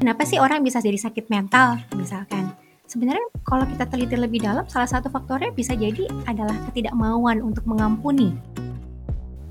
[0.00, 2.48] Kenapa sih orang bisa jadi sakit mental misalkan?
[2.88, 8.32] Sebenarnya kalau kita teliti lebih dalam, salah satu faktornya bisa jadi adalah ketidakmauan untuk mengampuni.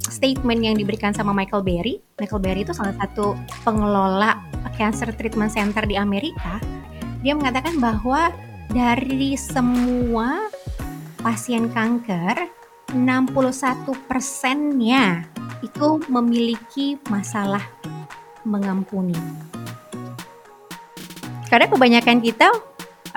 [0.10, 4.42] Statement yang diberikan sama Michael Berry, Michael Berry itu salah satu pengelola
[4.74, 6.58] cancer treatment center di Amerika.
[7.22, 8.34] Dia mengatakan bahwa
[8.74, 10.50] dari semua
[11.22, 12.50] pasien kanker,
[12.98, 15.30] 61 persennya
[15.62, 17.62] itu memiliki masalah
[18.42, 19.14] mengampuni.
[21.50, 22.54] Karena kebanyakan kita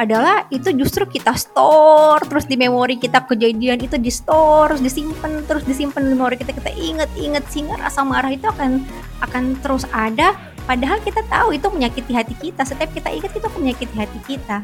[0.01, 5.45] adalah itu justru kita store terus di memori kita kejadian itu di store terus disimpan
[5.45, 8.81] terus disimpan di memori kita kita inget inget sehingga rasa marah itu akan
[9.21, 10.33] akan terus ada.
[10.63, 14.63] Padahal kita tahu itu menyakiti hati kita setiap kita ingat itu menyakiti hati kita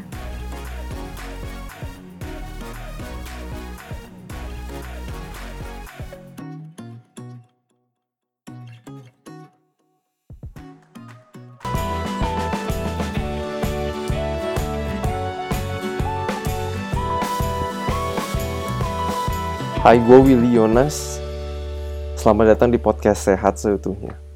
[19.79, 21.23] Hai, gue Willy Yonas.
[22.19, 24.28] Selamat datang di podcast Sehat Seutuhnya.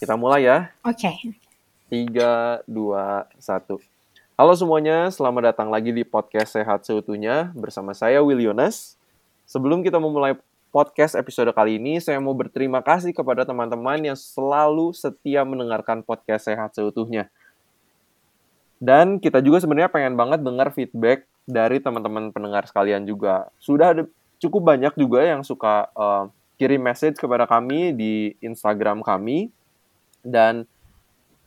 [0.00, 0.72] Kita mulai ya.
[0.82, 1.12] oke
[1.90, 3.90] 3, 2, 1.
[4.40, 8.96] Halo semuanya, selamat datang lagi di podcast Sehat Seutuhnya bersama saya Will Yonas.
[9.44, 10.38] Sebelum kita memulai
[10.70, 16.48] podcast episode kali ini, saya mau berterima kasih kepada teman-teman yang selalu setia mendengarkan podcast
[16.48, 17.28] Sehat Seutuhnya.
[18.80, 23.50] Dan kita juga sebenarnya pengen banget dengar feedback dari teman-teman pendengar sekalian juga.
[23.60, 24.08] Sudah ada
[24.40, 26.24] cukup banyak juga yang suka eh,
[26.60, 29.48] kirim message kepada kami di Instagram kami
[30.20, 30.68] dan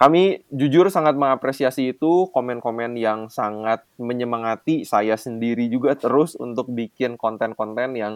[0.01, 7.13] kami jujur sangat mengapresiasi itu komen-komen yang sangat menyemangati saya sendiri juga terus untuk bikin
[7.13, 8.13] konten-konten yang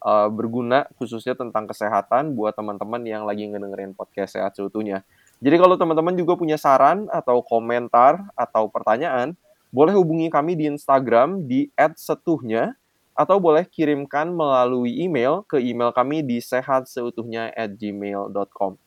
[0.00, 5.04] uh, berguna khususnya tentang kesehatan buat teman-teman yang lagi ngedengerin podcast sehat seutuhnya.
[5.44, 9.36] Jadi kalau teman-teman juga punya saran atau komentar atau pertanyaan,
[9.68, 12.74] boleh hubungi kami di Instagram di @setuhnya
[13.18, 18.78] atau boleh kirimkan melalui email ke email kami di sehatseutuhnya@gmail.com.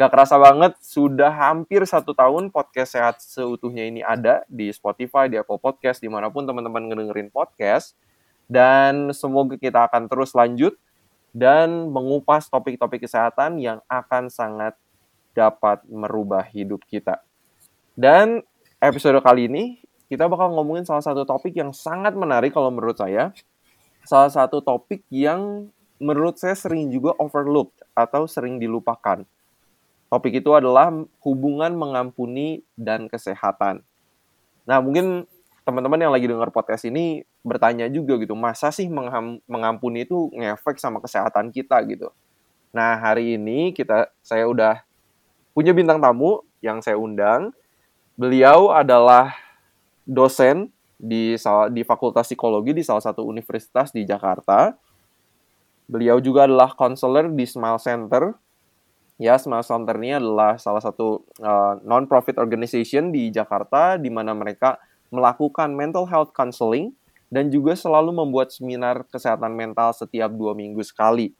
[0.00, 5.36] Gak kerasa banget, sudah hampir satu tahun podcast Sehat Seutuhnya ini ada di Spotify, di
[5.36, 7.98] Apple Podcast, di mana pun teman-teman ngedengerin podcast.
[8.48, 10.78] Dan semoga kita akan terus lanjut
[11.36, 14.78] dan mengupas topik-topik kesehatan yang akan sangat
[15.34, 17.20] dapat merubah hidup kita.
[17.92, 18.40] Dan
[18.80, 23.30] episode kali ini kita bakal ngomongin salah satu topik yang sangat menarik kalau menurut saya.
[24.04, 25.68] Salah satu topik yang
[26.00, 29.22] menurut saya sering juga overlooked atau sering dilupakan.
[30.10, 30.90] Topik itu adalah
[31.22, 33.84] hubungan mengampuni dan kesehatan.
[34.66, 35.28] Nah, mungkin
[35.62, 38.90] teman-teman yang lagi dengar podcast ini bertanya juga gitu, masa sih
[39.46, 42.10] mengampuni itu ngefek sama kesehatan kita gitu.
[42.74, 44.82] Nah, hari ini kita saya udah
[45.54, 47.54] punya bintang tamu yang saya undang.
[48.18, 49.36] Beliau adalah
[50.04, 51.32] dosen di
[51.72, 54.76] di Fakultas Psikologi di salah satu universitas di Jakarta.
[55.88, 58.36] Beliau juga adalah konselor di Smile Center
[59.20, 64.80] Ya, Smile Center ini adalah salah satu uh, non-profit organization di Jakarta di mana mereka
[65.12, 66.96] melakukan mental health counseling
[67.28, 71.36] dan juga selalu membuat seminar kesehatan mental setiap dua minggu sekali.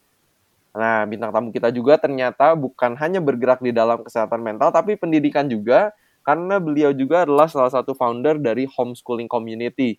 [0.76, 5.48] Nah, bintang tamu kita juga ternyata bukan hanya bergerak di dalam kesehatan mental, tapi pendidikan
[5.48, 9.96] juga, karena beliau juga adalah salah satu founder dari homeschooling community.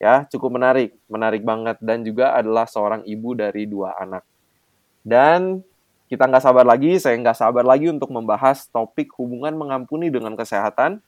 [0.00, 4.24] Ya, cukup menarik, menarik banget, dan juga adalah seorang ibu dari dua anak.
[5.04, 5.60] Dan
[6.08, 10.98] kita nggak sabar lagi, saya nggak sabar lagi untuk membahas topik hubungan mengampuni dengan kesehatan.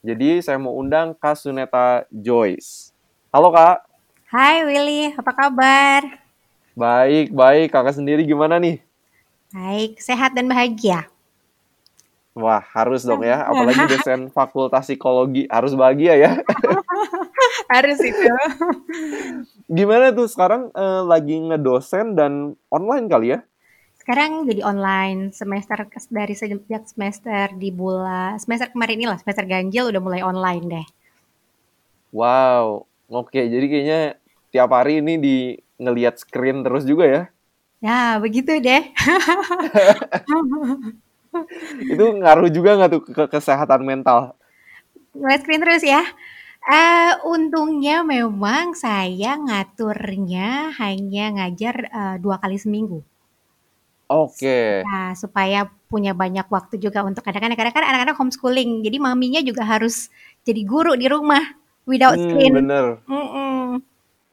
[0.00, 2.90] Jadi saya mau undang Kak Suneta Joyce.
[3.28, 3.84] Halo Kak.
[4.32, 6.02] Hai Willy, apa kabar?
[6.78, 7.68] Baik, baik.
[7.74, 8.78] Kakak sendiri gimana nih?
[9.50, 11.08] Baik, sehat dan bahagia.
[12.38, 13.42] Wah, harus dong ya.
[13.42, 15.50] Apalagi dosen fakultas psikologi.
[15.50, 16.30] Harus bahagia ya.
[17.74, 18.30] harus itu.
[19.66, 23.42] Gimana tuh sekarang eh, lagi ngedosen dan online kali ya?
[24.08, 30.00] sekarang jadi online semester dari sejak semester di bulan semester kemarin inilah semester ganjil udah
[30.00, 30.86] mulai online deh.
[32.08, 33.36] Wow, oke.
[33.36, 34.16] Jadi kayaknya
[34.48, 35.36] tiap hari ini di
[35.76, 37.22] ngelihat screen terus juga ya?
[37.84, 38.96] Ya, begitu deh.
[41.92, 44.34] itu ngaruh juga nggak tuh ke kesehatan mental?
[45.18, 46.02] Mulai screen terus ya.
[46.76, 50.48] Uh, untungnya memang saya ngaturnya
[50.80, 52.98] hanya ngajar uh, dua kali seminggu.
[54.08, 54.84] Oke.
[54.86, 57.56] Nah, supaya punya banyak waktu juga untuk anak-anak.
[57.58, 60.08] Karena kan anak-anak homeschooling, jadi maminya juga harus
[60.46, 61.42] jadi guru di rumah
[61.88, 62.54] without Hmm, screen.
[62.54, 62.84] bener.
[63.08, 63.82] Mm-mm.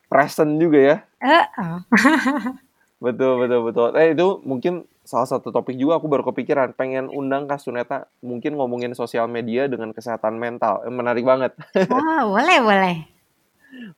[0.09, 0.97] Present juga ya.
[1.21, 1.79] Uh-uh.
[3.03, 3.89] Betul, betul, betul.
[3.99, 4.73] Eh itu mungkin
[5.05, 9.69] salah satu topik juga aku baru kepikiran pengen undang Kak Suneta mungkin ngomongin sosial media
[9.69, 10.81] dengan kesehatan mental.
[10.83, 11.53] Eh, menarik banget.
[11.93, 12.95] Oh, boleh, boleh.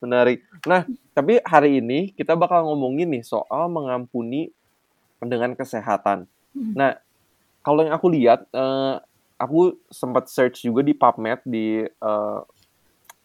[0.04, 0.44] Menarik.
[0.68, 0.83] Nah,
[1.15, 4.51] tapi hari ini kita bakal ngomongin nih soal mengampuni
[5.24, 6.27] dengan kesehatan.
[6.51, 6.74] Hmm.
[6.75, 6.92] Nah,
[7.63, 8.95] kalau yang aku lihat, eh,
[9.39, 12.39] aku sempat search juga di PubMed di eh,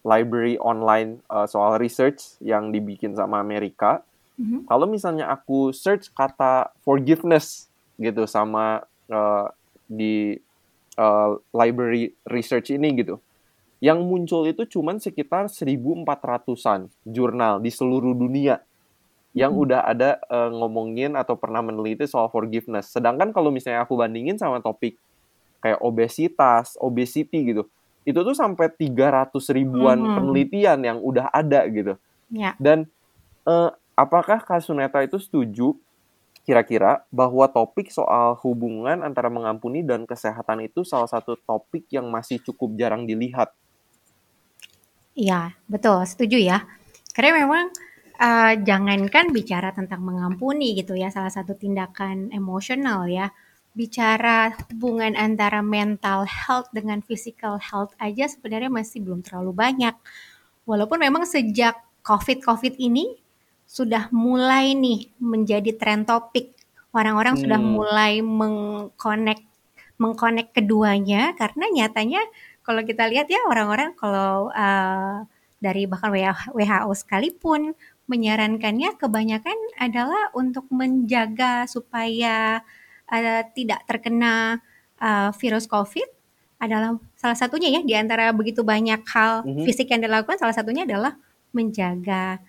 [0.07, 4.05] library online eh, soal research yang dibikin sama Amerika.
[4.37, 4.65] Mhm.
[4.65, 9.47] Kalau misalnya aku search kata forgiveness gitu sama eh,
[9.85, 10.37] di
[10.93, 13.17] eh, library research ini gitu,
[13.81, 18.61] yang muncul itu cuman sekitar 1.400-an jurnal di seluruh dunia
[19.33, 19.61] yang Mhm.
[19.65, 22.93] udah ada eh, ngomongin atau pernah meneliti soal forgiveness.
[22.93, 24.95] Sedangkan kalau misalnya aku bandingin sama topik
[25.59, 27.65] kayak obesitas, obesity gitu,
[28.05, 30.13] itu tuh sampai 300 ribuan Hmm.
[30.13, 31.97] penelitian yang udah ada gitu.
[32.29, 32.53] Ya.
[32.61, 32.87] Dan
[33.43, 35.75] eh, apakah Kak Suneta itu setuju
[36.43, 42.43] kira-kira bahwa topik soal hubungan antara mengampuni dan kesehatan itu salah satu topik yang masih
[42.43, 43.55] cukup jarang dilihat?
[45.15, 46.67] Iya, betul, setuju ya.
[47.15, 47.71] Karena memang
[48.19, 53.31] uh, jangankan bicara tentang mengampuni gitu ya, salah satu tindakan emosional ya.
[53.73, 59.95] Bicara hubungan antara mental health dengan physical health aja sebenarnya masih belum terlalu banyak.
[60.67, 63.22] Walaupun memang sejak COVID-COVID ini
[63.73, 66.53] sudah mulai nih menjadi tren topik.
[66.93, 67.73] Orang-orang sudah Hmm.
[67.73, 69.41] mulai mengkonek
[69.97, 72.21] mengkonek keduanya karena nyatanya
[72.61, 75.25] kalau kita lihat ya orang-orang kalau uh,
[75.57, 76.11] dari bahkan
[76.53, 77.73] WHO sekalipun
[78.05, 82.61] menyarankannya kebanyakan adalah untuk menjaga supaya
[83.07, 84.59] uh, tidak terkena
[84.99, 86.09] uh, virus COVID
[86.59, 89.63] adalah salah satunya ya di antara begitu banyak hal Mhm.
[89.65, 91.15] fisik yang dilakukan salah satunya adalah
[91.53, 92.41] menjaga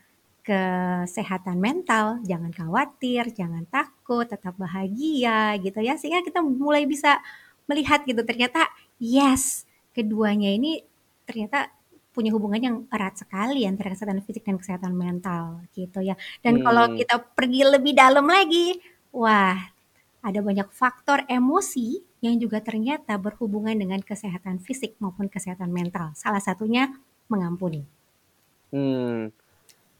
[0.44, 5.96] kesehatan mental, jangan khawatir, jangan takut, tetap bahagia gitu ya.
[5.96, 7.18] Sehingga kita mulai bisa
[7.64, 8.68] melihat gitu ternyata
[9.00, 9.64] yes,
[9.96, 10.84] keduanya ini
[11.24, 11.72] ternyata
[12.14, 16.14] punya hubungan yang erat sekali antara kesehatan fisik dan kesehatan mental gitu ya.
[16.44, 16.94] Dan kalau Hmm.
[16.94, 18.78] kita pergi lebih dalam lagi,
[19.10, 19.58] wah,
[20.22, 26.14] ada banyak faktor emosi yang juga ternyata berhubungan dengan kesehatan fisik maupun kesehatan mental.
[26.14, 26.88] Salah satunya
[27.32, 27.84] mengampuni.
[28.72, 29.30] Hmm.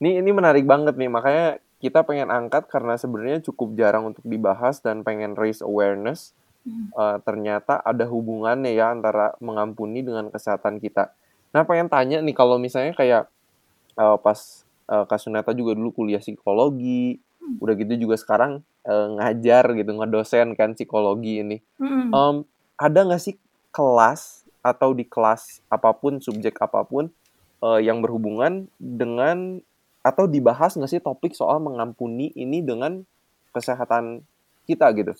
[0.01, 1.47] Ini ini menarik banget nih, makanya
[1.79, 6.35] kita pengen angkat karena sebenarnya cukup jarang untuk dibahas dan pengen raise awareness.
[6.65, 6.89] Hmm.
[6.91, 11.13] Eh, ternyata ada hubungannya ya antara mengampuni dengan kesehatan kita.
[11.53, 13.29] Nah, pengen tanya nih kalau misalnya kayak
[13.95, 14.39] eh, pas
[14.89, 17.61] eh, Kak Suneta juga dulu kuliah psikologi, Hmm.
[17.61, 21.57] udah gitu juga sekarang eh, ngajar gitu, ngedosen kan psikologi ini.
[21.77, 22.09] Mm-mm.
[22.09, 22.35] Em,
[22.73, 23.37] ada nggak sih
[23.69, 27.13] kelas atau di kelas apa pun, subjek apa pun
[27.61, 29.61] eh, yang berhubungan dengan
[30.05, 33.01] atau dibahas nggak sih topik soal mengampuni ini dengan
[33.49, 34.21] kesehatan
[34.69, 35.17] kita gitu?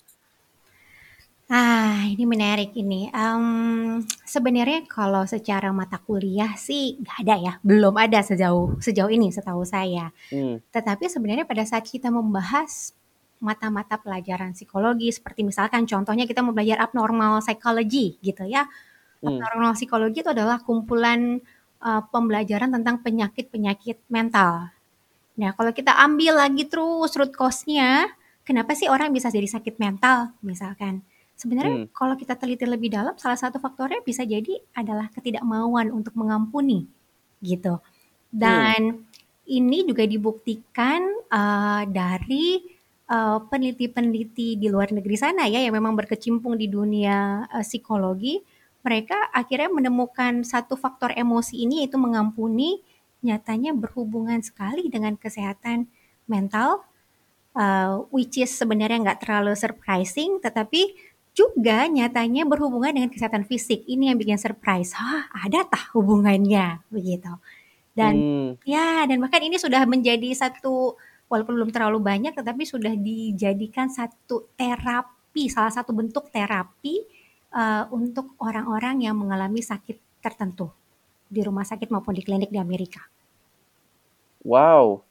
[1.45, 3.09] Ah, ini menarik ini.
[3.13, 9.29] Em, sebenarnya kalau secara mata kuliah sih nggak ada ya, belum ada sejauh sejauh ini
[9.29, 10.09] setahu saya.
[10.33, 10.57] Hmm.
[10.73, 12.97] Tetapi sebenarnya pada saat kita membahas
[13.37, 18.65] mata-mata pelajaran psikologi, seperti misalkan contohnya kita mau belajar abnormal psychology gitu ya.
[19.21, 19.37] Hmm.
[19.37, 21.37] Abnormal psychology itu adalah kumpulan
[21.85, 24.74] eh, pembelajaran tentang penyakit-penyakit mental.
[25.35, 28.07] Nah, kalau kita ambil lagi terus root cause-nya,
[28.47, 31.03] kenapa sih orang bisa jadi sakit mental misalkan?
[31.35, 31.91] Sebenarnya Hmm.
[31.91, 36.87] kalau kita teliti lebih dalam, salah satu faktornya bisa jadi adalah ketidakmauan untuk mengampuni
[37.43, 37.75] gitu.
[37.75, 38.31] Hmm.
[38.31, 38.81] Dan
[39.45, 42.63] ini juga dibuktikan eh, dari
[43.11, 48.39] eh, peneliti-peneliti di luar negeri sana ya yang memang berkecimpung di dunia eh, psikologi,
[48.85, 52.79] mereka akhirnya menemukan satu faktor emosi ini yaitu mengampuni
[53.25, 55.89] nyatanya berhubungan sekali dengan kesehatan
[56.29, 56.85] mental
[57.55, 60.93] uh, which is sebenarnya nggak terlalu surprising, tetapi
[61.35, 63.83] juga nyatanya berhubungan dengan kesehatan fisik.
[63.87, 64.95] Ini yang bikin surprise.
[64.95, 67.31] Hah, ada tah hubungannya begitu.
[67.95, 68.51] Dan Hmm.
[68.67, 70.95] ya, dan bahkan ini sudah menjadi satu
[71.31, 77.03] walaupun belum terlalu banyak, tetapi sudah dijadikan satu terapi, salah satu bentuk terapi
[77.55, 80.71] uh, untuk orang-orang yang mengalami sakit tertentu
[81.35, 83.03] di rumah sakit maupun di klinik di Amerika.
[84.47, 85.03] Wow.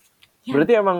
[0.49, 0.57] Ya.
[0.57, 0.99] Berarti emang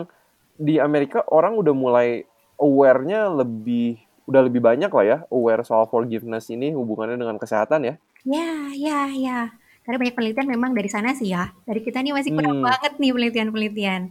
[0.55, 2.23] di Amerika orang udah mulai
[2.61, 7.95] aware-nya lebih udah lebih banyak lah ya aware soal forgiveness ini hubungannya dengan kesehatan ya.
[8.25, 9.39] Ya, ya, ya.
[9.85, 11.53] Karena banyak penelitian memang dari sana sih ya.
[11.65, 12.65] Dari kita nih masih kurang Hmm.
[12.65, 14.01] banget nih penelitian-penelitian.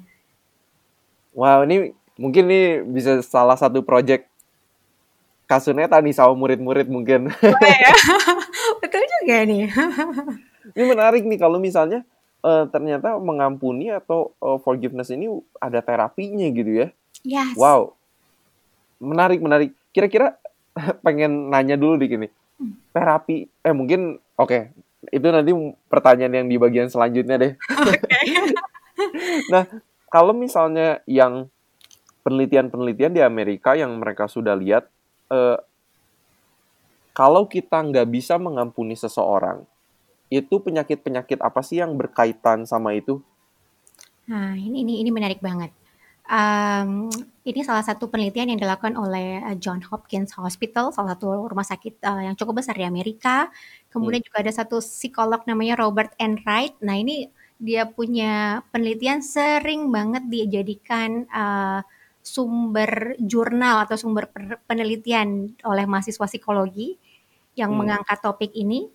[1.35, 4.30] Wow, ini mungkin nih bisa salah satu project
[5.44, 7.28] Kasuneta nih sama murid-murid mungkin.
[7.28, 7.92] Boleh ya?
[8.80, 9.68] Betul juga nih.
[10.75, 12.02] ini menarik nih kalau misalnya
[12.43, 15.31] eh, ternyata mengampuni atau eh, forgiveness ini
[15.62, 16.88] ada terapinya gitu ya.
[17.25, 17.57] Yes.
[17.57, 17.97] Wow,
[19.00, 19.71] menarik menarik.
[19.95, 20.37] Kira-kira
[21.07, 22.28] pengen nanya dulu di gini.
[22.59, 22.75] Hmm.
[22.95, 24.71] Terapi, eh mungkin oke
[25.12, 25.52] itu nanti
[25.90, 27.52] pertanyaan yang di bagian selanjutnya deh.
[27.59, 28.19] Oke.
[29.50, 29.66] Nah,
[30.09, 31.50] kalau misalnya yang
[32.23, 34.87] penelitian-penelitian di Amerika yang mereka sudah lihat,
[35.28, 35.59] eh,
[37.12, 39.66] kalau kita nggak bisa mengampuni seseorang,
[40.33, 43.23] itu penyakit-penyakit apa sih yang berkaitan sama itu?
[44.31, 45.73] Nah, ini ini ini menarik banget.
[46.25, 47.12] Um,
[47.45, 52.00] ini salah satu penelitian yang dilakukan oleh uh, John Hopkins Hospital, salah satu rumah sakit
[52.00, 53.52] uh, yang cukup besar di Amerika.
[53.93, 56.81] Kemudian juga ada satu psikolog namanya Robert Enright.
[56.81, 57.28] Nah, ini
[57.61, 61.85] dia punya penelitian sering banget dijadikan uh,
[62.25, 64.33] sumber jurnal atau sumber
[64.64, 66.97] penelitian oleh mahasiswa psikologi
[67.52, 67.85] yang Hmm.
[67.85, 68.88] mengangkat topik ini.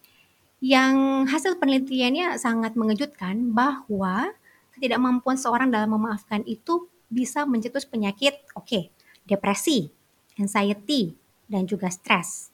[0.59, 0.95] Yang
[1.31, 4.35] hasil penelitiannya sangat mengejutkan bahwa
[4.75, 8.91] ketidakmampuan seorang dalam memaafkan itu bisa mencetus penyakit, oke,
[9.23, 9.87] depresi,
[10.35, 11.15] anxiety,
[11.47, 12.51] dan juga stres.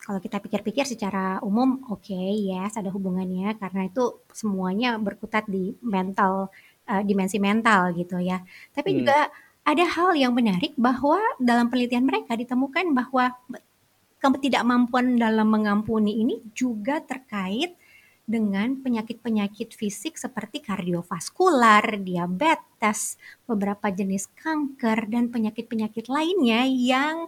[0.00, 6.50] Kalau kita pikir-pikir secara umum, oke, yes, ada hubungannya karena itu semuanya berkutat di mental,
[6.88, 8.42] eh, dimensi mental gitu ya.
[8.74, 8.98] Tapi Hmm.
[9.04, 9.18] juga
[9.62, 13.36] ada hal yang menarik bahwa dalam penelitian mereka ditemukan bahwa
[14.20, 17.74] ketidakmampuan dalam mengampuni ini juga terkait
[18.30, 27.26] dengan penyakit-penyakit fisik seperti kardiovaskular, diabetes, beberapa jenis kanker, dan penyakit-penyakit lainnya yang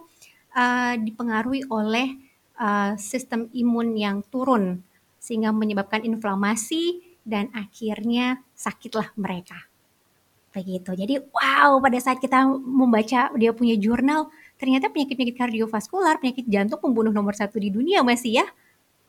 [0.55, 2.15] uh, dipengaruhi oleh
[2.55, 4.79] uh, sistem imun yang turun,
[5.19, 9.59] sehingga menyebabkan inflamasi dan akhirnya sakitlah mereka.
[10.55, 10.95] Begitu.
[10.95, 14.31] Jadi, wow, pada saat kita membaca dia punya jurnal,
[14.63, 18.47] ternyata penyakit-penyakit kardiovaskular, penyakit jantung pembunuh nomor satu di dunia masih ya,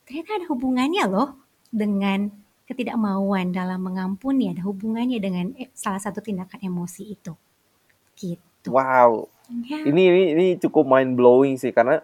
[0.02, 1.38] ternyata ada hubungannya loh
[1.70, 2.26] dengan
[2.66, 7.38] ketidakmauan dalam mengampuni ada hubungannya dengan eh, salah satu tindakan emosi itu.
[8.18, 8.66] Gitu.
[8.66, 9.84] Wow, Ya.
[9.84, 12.00] ini ini ini cukup mind blowing sih karena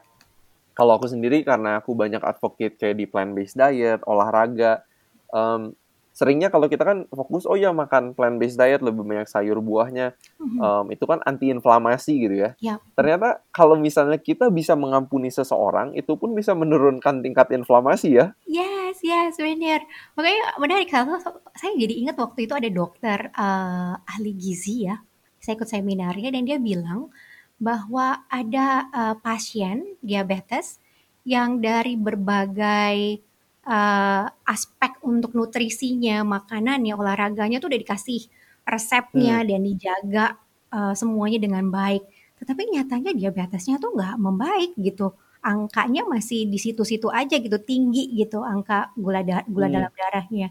[0.77, 4.85] kalau aku sendiri karena aku banyak advocate kayak di plant based diet, olahraga,
[5.35, 5.75] em,
[6.11, 10.13] seringnya kalau kita kan fokus oh ya makan plant based diet lebih banyak sayur buahnya,
[10.43, 10.59] Mhm.
[10.59, 12.51] em, itu kan anti inflamasi gitu ya.
[12.59, 12.77] Ya.
[12.99, 18.35] Ternyata kalau misalnya kita bisa mengampuni seseorang itu pun bisa menurunkan tingkat inflamasi ya.
[18.45, 19.87] Yes, yes, benar.
[20.19, 20.89] Makanya menarik.
[20.91, 21.07] Saya,
[21.55, 24.99] saya jadi ingat waktu itu ada dokter eh, ahli gizi ya.
[25.41, 27.09] Saya ikut seminarnya dan dia bilang
[27.57, 30.83] bahwa ada eh, pasien diabetes
[31.23, 33.21] yang dari berbagai
[33.67, 38.21] eh, aspek untuk nutrisinya, makanannya, olahraganya tuh udah dikasih
[38.67, 40.27] resepnya dan dijaga
[40.73, 42.03] eh, semuanya dengan baik.
[42.41, 48.45] Tetapi nyatanya diabetesnya tuh nggak membaik gitu angkanya masih di situ-situ aja gitu tinggi gitu
[48.45, 49.77] angka gula da- gula Hmm.
[49.81, 50.49] dalam darahnya.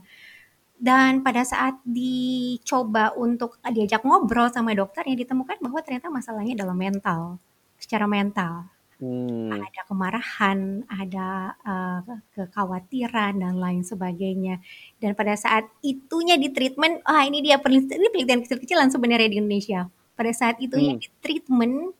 [0.80, 7.36] Dan pada saat dicoba untuk diajak ngobrol sama dokternya ditemukan bahwa ternyata masalahnya dalam mental,
[7.75, 8.72] secara mental.
[9.00, 9.48] Hmm.
[9.56, 12.00] Ada kemarahan, ada eh,
[12.36, 14.60] kekhawatiran dan lain sebagainya.
[15.00, 19.38] Dan pada saat itunya di treatment, ah ini dia penelitian, ini penelitian kecil-kecilan sebenarnya di
[19.39, 19.88] Indonesia.
[20.20, 21.01] Pada saat itunya Hmm.
[21.01, 21.96] di treatment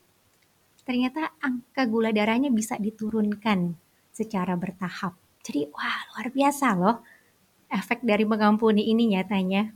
[0.84, 3.72] ternyata angka gula darahnya bisa diturunkan
[4.12, 5.16] secara bertahap.
[5.40, 6.96] Jadi wah luar biasa loh
[7.70, 9.72] efek dari mengampuni ini nyatanya.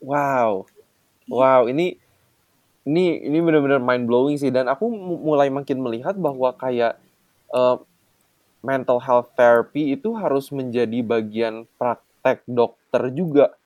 [0.00, 0.64] Wow,
[1.28, 1.99] wow, ini
[2.88, 4.48] ini ini benar-benar mind blowing sih.
[4.52, 6.96] Dan aku mu- mulai makin melihat bahwa kayak
[7.52, 7.76] eh,
[8.60, 13.56] mental health therapy itu harus menjadi bagian praktek dokter juga.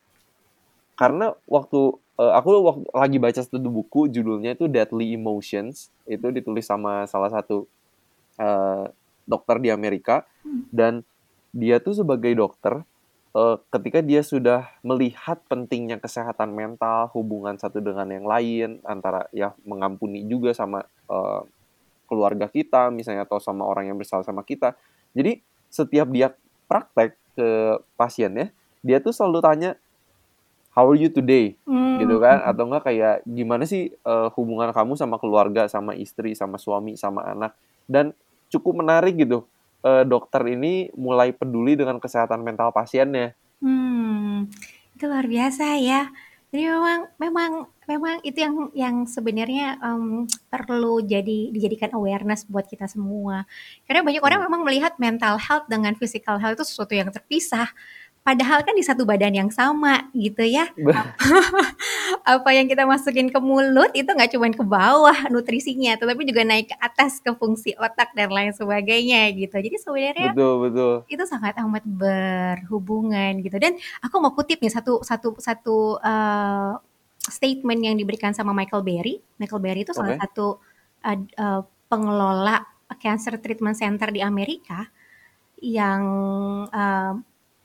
[0.95, 5.91] Karena waktu eh, aku waktu lagi baca satu buku judulnya itu Deadly Emotions.
[6.07, 7.67] Itu ditulis sama salah satu
[8.39, 8.85] eh,
[9.27, 10.27] dokter di Amerika.
[10.45, 10.69] Hmm.
[10.69, 10.95] dan
[11.57, 12.85] dia tuh sebagai dokter
[13.35, 19.53] eh, ketika dia sudah melihat pentingnya kesehatan mental hubungan satu dengan yang lain antara ya
[19.67, 21.43] mengampuni juga sama eh,
[22.07, 24.79] keluarga kita misalnya atau sama orang yang bersalah sama kita.
[25.13, 26.31] Jadi setiap dia
[26.71, 27.49] praktek ke
[27.99, 29.71] pasiennya dia tuh selalu tanya
[30.77, 31.55] how are you today?
[31.65, 31.99] Hmm.
[32.03, 32.43] gitu kan?
[32.43, 37.25] Atau enggak kayak gimana sih eh, hubungan kamu sama keluarga sama istri sama suami sama
[37.25, 37.55] anak?
[37.87, 38.15] Dan
[38.53, 39.49] cukup menarik gitu
[39.85, 44.51] eh, dokter ini mulai peduli dengan kesehatan mental pasiennya Hmm,
[44.95, 46.11] itu luar biasa ya.
[46.53, 47.51] Jadi memang memang
[47.91, 53.43] memang itu yang yang sebenarnya um, perlu jadi dijadikan awareness buat kita semua.
[53.89, 54.47] Karena banyak orang Hmm.
[54.47, 57.69] memang melihat mental health dengan physical health itu sesuatu yang terpisah.
[58.25, 60.73] Padahal kan di satu badan yang sama gitu ya.
[62.25, 66.73] Apa yang kita masukin ke mulut itu nggak cuma ke bawah nutrisinya, tetapi juga naik
[66.73, 69.53] ke atas ke fungsi otak dan lain sebagainya gitu.
[69.61, 70.95] Jadi sebenarnya Betul, betul.
[71.13, 73.61] itu sangat amat berhubungan gitu.
[73.61, 76.81] Dan aku mau kutip nih satu satu satu uh,
[77.21, 79.21] statement yang diberikan sama Michael Berry.
[79.37, 80.25] Michael Berry itu salah Oke.
[80.25, 80.47] satu
[81.05, 81.61] uh, uh,
[81.93, 84.89] pengelola cancer treatment center di Amerika
[85.61, 86.03] yang
[86.73, 87.21] uh,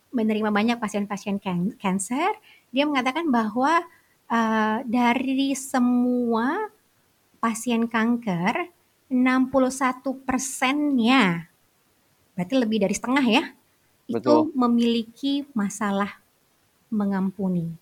[0.09, 1.37] menerima banyak pasien-pasien
[1.77, 2.31] cancer.
[2.73, 3.81] Dia mengatakan bahwa
[4.29, 6.69] uh, dari semua
[7.39, 8.69] pasien kanker
[9.09, 11.49] 61 persennya
[12.37, 13.43] berarti lebih dari setengah ya
[14.05, 14.53] itu Betul.
[14.53, 16.21] memiliki masalah
[16.93, 17.73] mengampuni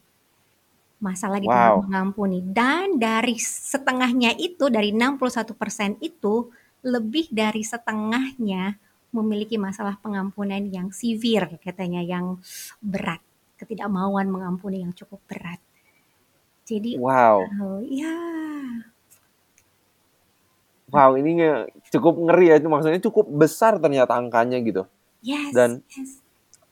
[0.98, 1.86] masalah di Wow.
[1.86, 6.50] mengampuni dan dari setengahnya itu dari 61% itu
[6.82, 8.82] lebih dari setengahnya
[9.18, 12.38] memiliki masalah pengampunan yang severe katanya yang
[12.80, 13.20] berat
[13.58, 15.62] ketidakmauan mengampuni yang cukup berat
[16.68, 17.48] jadi Wow.
[17.64, 18.14] oh, ya
[20.88, 21.44] Wow, ini
[21.92, 22.64] cukup ngeri ya.
[22.64, 24.88] Maksudnya cukup besar ternyata angkanya gitu.
[25.20, 26.24] yes Dan yes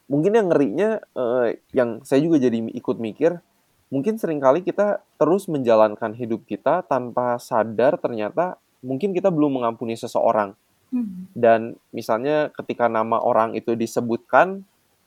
[0.05, 3.41] mungkin yang ngerinya eh, yang saya juga jadi ikut mikir,
[3.89, 9.97] mungkin sering kali kita terus menjalankan hidup kita tanpa sadar ternyata mungkin kita belum mengampuni
[9.97, 10.53] seseorang.
[10.93, 14.63] Hmm, Dan misalnya ketika nama orang itu disebutkan,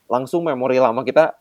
[0.08, 1.36] langsung memori lama kita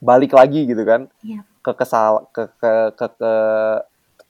[0.00, 1.06] balik lagi gitu kan.
[1.20, 1.44] Iya.
[1.60, 3.80] ke kesal ke ke ke, ke-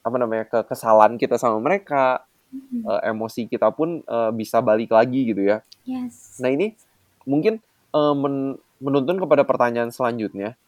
[0.02, 2.26] apa namanya ke kesalahan kita sama mereka.
[2.50, 5.62] Hmm, eh, emosi kita pun eh, bisa balik lagi gitu ya.
[5.86, 6.42] Yes.
[6.42, 6.74] Nah ini
[7.22, 7.62] mungkin
[7.94, 10.58] eh, men- menuntun kepada pertanyaan selanjutnya.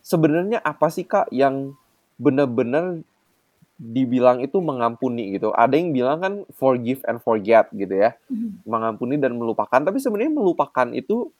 [0.00, 1.76] Sebenarnya apa sih kak yang
[2.16, 3.04] benar-benar
[3.74, 8.62] dibilang itu mengampuni gitu ada yang bilang kan forgive and forget gitu ya Hmm.
[8.64, 11.30] mengampuni dan melupakan tapi sebenarnya melupakan itu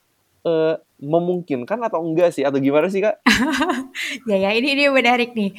[0.42, 3.22] eh, memungkinkan atau enggak sih atau gimana sih kak
[4.28, 5.54] Ya ya ini ini menarik nih.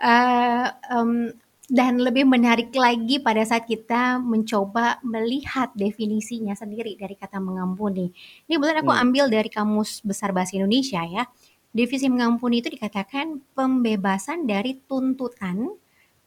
[0.00, 1.34] Eh, em,
[1.70, 8.10] dan lebih menarik lagi pada saat kita mencoba melihat definisinya sendiri dari kata mengampuni.
[8.46, 9.04] Ini kebetulan aku Hmm.
[9.06, 11.28] ambil dari kamus besar bahasa Indonesia ya.
[11.70, 15.70] Definisi mengampuni itu dikatakan pembebasan dari tuntutan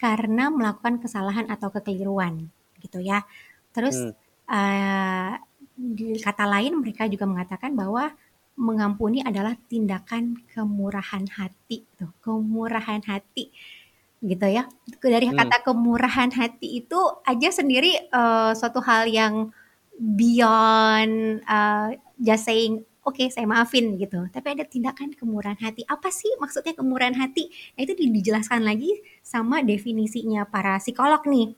[0.04, 2.52] karena melakukan kesalahan atau kekeliruan
[2.84, 3.24] gitu ya.
[3.72, 4.14] Terus Hmm.
[4.52, 5.32] eh,
[5.74, 8.12] di kata lain mereka juga mengatakan bahwa
[8.60, 13.50] mengampuni adalah tindakan kemurahan hati tuh kemurahan hati
[14.24, 14.70] gitu ya
[15.02, 15.40] dari Hmm.
[15.40, 19.50] kata kemurahan hati itu aja sendiri eh, suatu hal yang
[19.98, 21.88] beyond eh,
[22.22, 24.28] just saying oke saya maafin gitu.
[24.32, 25.84] Tapi ada tindakan kemurahan hati.
[25.88, 27.52] Apa sih maksudnya kemurahan hati?
[27.76, 31.56] Nah itu di- dijelaskan lagi sama definisinya para psikolog nih.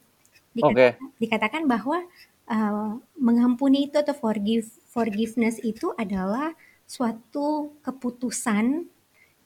[0.56, 1.18] Dikata- oke.
[1.22, 2.02] dikatakan bahwa
[2.48, 6.56] uh, mengampuni itu atau forgive forgiveness itu adalah
[6.88, 8.88] suatu keputusan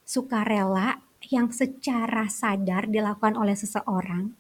[0.07, 4.33] sukarela yang secara sadar dilakukan oleh seseorang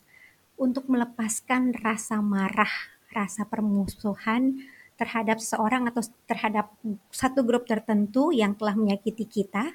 [0.60, 2.70] untuk melepaskan rasa marah,
[3.10, 4.60] rasa permusuhan
[5.00, 6.68] terhadap seseorang atau terhadap
[7.08, 9.72] satu grup tertentu yang telah menyakiti kita,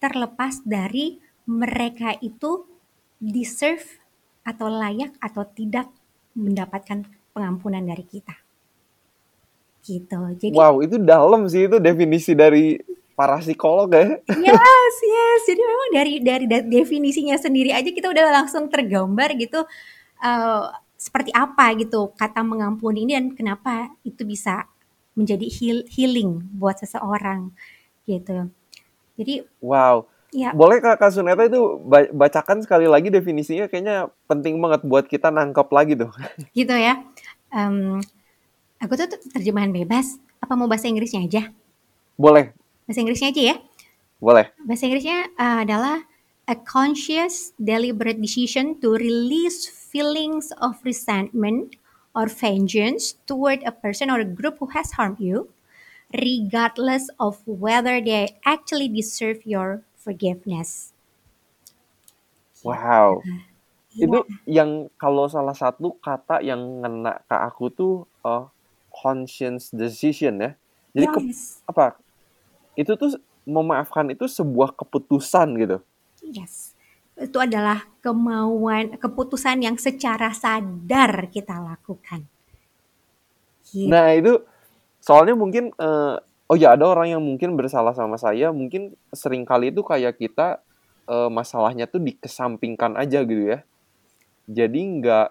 [0.00, 2.64] terlepas dari mereka itu
[3.20, 3.84] deserve
[4.40, 5.92] atau layak atau tidak
[6.32, 7.04] mendapatkan
[7.36, 8.32] pengampunan dari kita.
[9.84, 10.16] Gitu.
[10.40, 12.80] Jadi wow itu dalam sih itu definisi dari
[13.12, 15.40] para psikolog ya yes, yes.
[15.44, 19.60] Jadi memang dari dari da- definisinya sendiri aja kita udah langsung tergambar gitu
[20.22, 20.64] eh,
[21.02, 24.70] seperti apa gitu kata mengampuni ini dan kenapa itu bisa
[25.18, 27.50] menjadi heal- healing buat seseorang
[28.06, 28.46] gitu.
[29.18, 34.62] Jadi wow ya boleh kak Kak Suneta itu ba- bacakan sekali lagi definisinya kayaknya penting
[34.62, 36.14] banget buat kita nangkep lagi tuh
[36.58, 37.02] gitu ya.
[37.50, 37.98] Em,
[38.78, 40.22] aku tuh tuh terjemahan bebas.
[40.38, 41.50] Apa mau bahasa Inggrisnya aja?
[42.14, 42.54] boleh
[42.86, 43.56] Bahasa Inggrisnya aja ya.
[44.22, 46.06] boleh Bahasa Inggrisnya uh, adalah
[46.46, 51.76] a conscious deliberate decision to release feelings of resentment
[52.16, 55.52] or vengeance toward a person or a group who has harmed you
[56.16, 60.92] regardless of whether they actually deserve your forgiveness.
[62.64, 63.20] wow
[63.92, 64.08] Iya.
[64.08, 68.48] itu yang kalau salah satu kata yang ngena ke aku tuh eh,
[68.88, 70.50] conscious decision ya
[70.96, 71.60] jadi ke- yes.
[71.68, 72.00] apa
[72.72, 75.78] itu tuh memaafkan itu sebuah keputusan gitu
[76.24, 76.71] Yes.
[77.22, 82.26] Itu adalah kemauan, keputusan yang secara sadar kita lakukan.
[83.70, 83.86] Gitu.
[83.86, 84.42] Nah itu
[84.98, 86.16] soalnya mungkin eh,
[86.52, 90.60] oh ya ada orang yang mungkin bersalah sama saya mungkin sering kali itu kayak kita
[91.08, 93.58] uh, masalahnya tuh dikesampingkan aja gitu ya.
[94.44, 95.28] Jadi nggak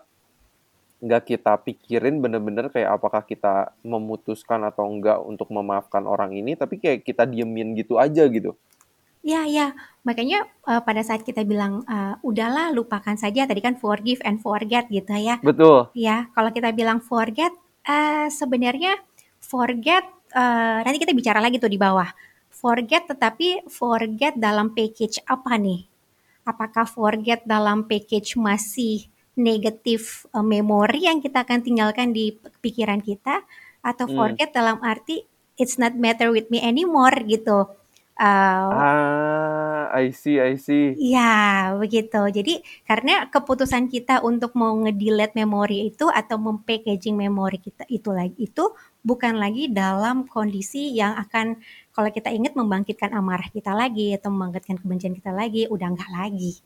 [1.01, 6.77] nggak kita pikirin bener-bener kayak apakah kita memutuskan atau enggak untuk memaafkan orang ini, tapi
[6.77, 8.54] kayak kita diemin gitu aja gitu.
[9.21, 9.77] Ya, ya.
[10.01, 14.89] Makanya uh, pada saat kita bilang uh, udahlah lupakan saja tadi kan forgive and forget
[14.89, 15.38] gitu ya.
[15.45, 15.93] Betul.
[15.93, 17.53] Ya, kalau kita bilang forget
[17.86, 18.97] uh, sebenarnya
[19.38, 20.01] forget
[20.34, 22.10] uh, nanti kita bicara lagi tuh di bawah.
[22.49, 25.86] Forget tetapi forget dalam package apa nih?
[26.41, 29.05] Apakah forget dalam package masih
[29.38, 33.45] negatif uh, memori yang kita akan tinggalkan di pikiran kita
[33.86, 34.17] atau Hmm.
[34.17, 35.25] forget dalam arti
[35.62, 37.69] it's not matter with me anymore gitu.
[38.19, 40.93] Uh, Ah, I see, I see.
[41.00, 42.21] Iya, begitu.
[42.32, 48.36] Jadi karena keputusan kita untuk mau nge-delete memori itu atau mem-packaging memori kita itu lagi
[48.38, 48.71] itu
[49.02, 51.58] bukan lagi dalam kondisi yang akan
[51.91, 56.62] kalau kita ingat membangkitkan amarah kita lagi atau membangkitkan kebencian kita lagi, udah nggak lagi.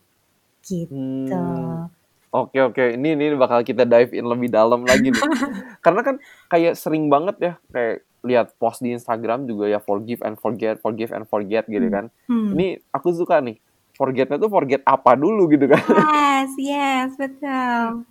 [0.62, 1.30] Gitu.
[1.30, 1.88] Hmm.
[2.36, 5.24] Oke oke, ini ini bakal kita dive in lebih dalam lagi nih.
[5.84, 6.20] Karena kan
[6.52, 11.14] kayak sering banget ya kayak lihat post di Instagram juga ya forgive and forget, forgive
[11.14, 12.10] and forget gitu kan.
[12.26, 12.58] Hmm.
[12.58, 13.56] Ini aku suka nih.
[13.96, 15.80] Forgetnya tuh forget apa dulu gitu kan.
[15.80, 18.04] Yes, yes, betul.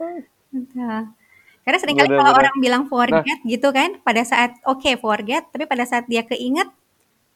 [0.49, 1.13] Betul.
[1.61, 5.85] Karena sering kali kalau orang bilang forget gitu kan, pada saat oke forget, tapi pada
[5.85, 6.69] saat dia keinget,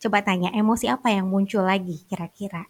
[0.02, 2.66] coba tanya emosi apa yang muncul lagi kira-kira?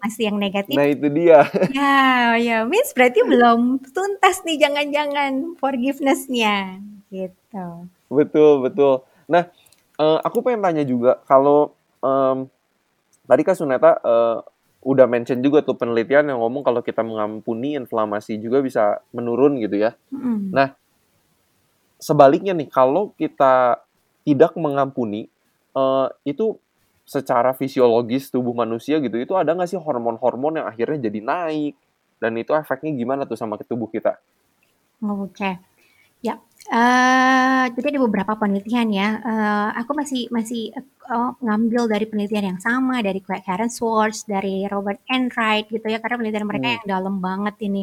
[0.00, 0.78] Masih yang negatif?
[0.78, 1.44] Nah itu dia.
[1.74, 6.80] Ya, ya, means berarti belum tuntas nih jangan-jangan forgiveness-nya
[7.12, 7.90] gitu.
[8.08, 9.02] Betul betul.
[9.28, 9.48] Nah
[9.98, 12.46] eh, aku pengen tanya juga kalau em,
[13.26, 14.38] tadi kan Suneta eh,
[14.86, 19.82] udah mention juga tuh penelitian yang ngomong kalau kita mengampuni inflamasi juga bisa menurun gitu
[19.82, 19.98] ya.
[20.14, 20.54] Mm-mm.
[20.54, 20.78] Nah,
[21.98, 23.82] sebaliknya nih, kalau kita
[24.22, 25.26] tidak mengampuni,
[25.74, 26.54] eh, itu
[27.02, 31.74] secara fisiologis tubuh manusia gitu, itu ada nggak sih hormon-hormon yang akhirnya jadi naik?
[32.22, 34.22] Dan itu efeknya gimana tuh sama ke tubuh kita?
[35.02, 35.58] Oke.
[36.22, 36.38] Ya,
[36.70, 39.08] eh jadi ada beberapa penelitian ya.
[39.22, 45.00] Eh, aku masih masih eh, ngambil dari penelitian yang sama dari Craig Swartz, dari Robert
[45.10, 46.74] Enright gitu ya, karena penelitian mereka Hmm.
[46.82, 47.82] yang dalam banget ini.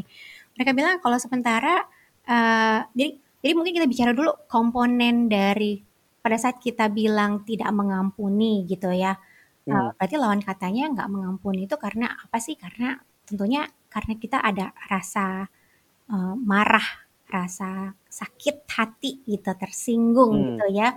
[0.59, 1.83] Mereka bilang kalau sementara
[2.27, 3.09] eh jadi
[3.43, 5.79] jadi mungkin kita bicara dulu komponen dari
[6.23, 9.15] pada saat kita bilang tidak mengampuni gitu ya.
[9.63, 9.95] Hmm.
[9.95, 12.55] berarti lawan katanya nggak mengampuni itu karena apa sih?
[12.59, 15.47] Karena tentunya karena kita ada rasa
[16.11, 17.02] eh, marah,
[17.33, 17.69] rasa
[18.19, 20.47] sakit hati gitu, tersinggung Hmm.
[20.53, 20.89] gitu ya,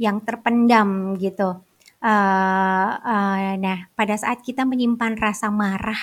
[0.00, 1.48] yang terpendam gitu.
[2.04, 6.00] Eh, eh, nah, pada saat kita menyimpan rasa marah,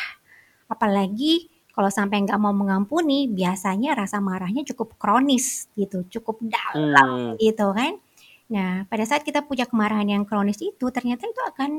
[0.74, 7.40] apalagi kalau sampai nggak mau mengampuni, biasanya rasa marahnya cukup kronis gitu, cukup dalam Hmm.
[7.40, 7.94] gitu kan.
[8.52, 11.72] Nah, pada saat kita punya kemarahan yang kronis itu, ternyata itu akan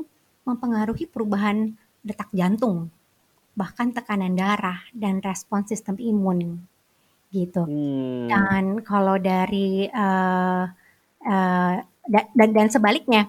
[0.49, 2.89] mempengaruhi perubahan detak jantung,
[3.55, 6.65] bahkan tekanan darah dan respons sistem imun
[7.33, 7.65] gitu.
[7.65, 8.29] Hmm.
[8.29, 10.63] Dan kalau dari eh,
[12.05, 13.27] da- dan, dan sebaliknya,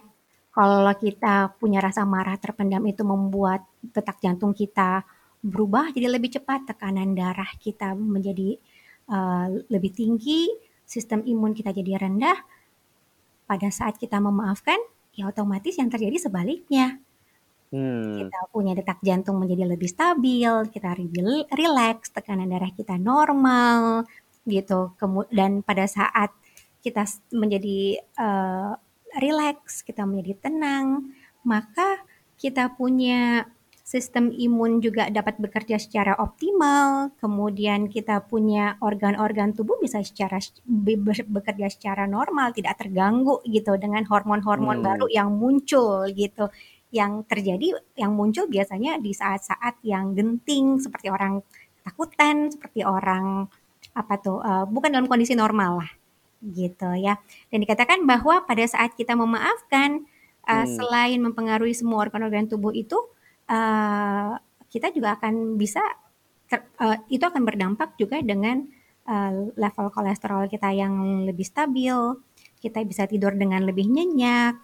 [0.53, 5.03] kalau kita punya rasa marah terpendam itu membuat detak jantung kita
[5.40, 8.61] berubah jadi lebih cepat, tekanan darah kita menjadi
[9.09, 10.53] eh, lebih tinggi,
[10.85, 12.37] sistem imun kita jadi rendah.
[13.45, 14.81] Pada saat kita memaafkan,
[15.12, 17.04] ya otomatis yang terjadi sebaliknya
[17.72, 18.20] Hmm.
[18.20, 24.07] kita punya detak jantung menjadi lebih stabil, kita rileks, tekanan darah kita normal,
[24.46, 24.92] gitu.
[25.33, 26.31] Dan pada saat
[26.85, 28.72] kita menjadi eh,
[29.18, 32.05] rileks, kita menjadi tenang, maka
[32.38, 33.48] kita punya
[33.85, 40.96] sistem imun juga dapat bekerja secara optimal, kemudian kita punya organ-organ tubuh bisa secara be-
[40.96, 44.88] be- bekerja secara normal, tidak terganggu gitu dengan hormon-hormon Hmm.
[44.88, 46.48] baru yang muncul gitu
[46.94, 51.42] yang terjadi yang muncul biasanya di saat-saat yang genting seperti orang
[51.83, 53.50] takutan seperti orang
[53.94, 55.90] apa tuh eh, bukan dalam kondisi normal lah
[56.44, 57.16] gitu ya
[57.50, 60.07] dan dikatakan bahwa pada saat kita memaafkan
[60.46, 60.66] eh, Hmm.
[60.68, 62.96] selain mempengaruhi semua organ-organ tubuh itu
[63.50, 64.33] eh,
[64.72, 65.83] kita juga akan bisa
[66.50, 68.64] ter- eh, itu akan berdampak juga dengan
[69.09, 71.96] eh, level kolesterol kita yang lebih stabil
[72.62, 74.57] kita bisa tidur dengan lebih nyenyak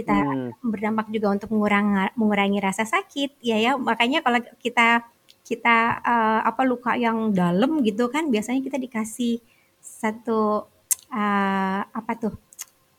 [0.00, 0.50] kita Hmm.
[0.64, 5.04] berdampak juga untuk mengurangi mengurangi rasa sakit ya ya makanya kalau kita
[5.48, 5.76] kita
[6.10, 9.40] eh, apa luka yang dalam gitu kan biasanya kita dikasih
[9.82, 10.66] satu
[11.12, 12.34] eh, apa tuh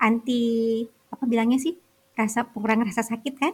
[0.01, 0.43] anti
[1.13, 1.73] apa bilangnya sih
[2.17, 3.53] rasa pengurangan rasa sakit kan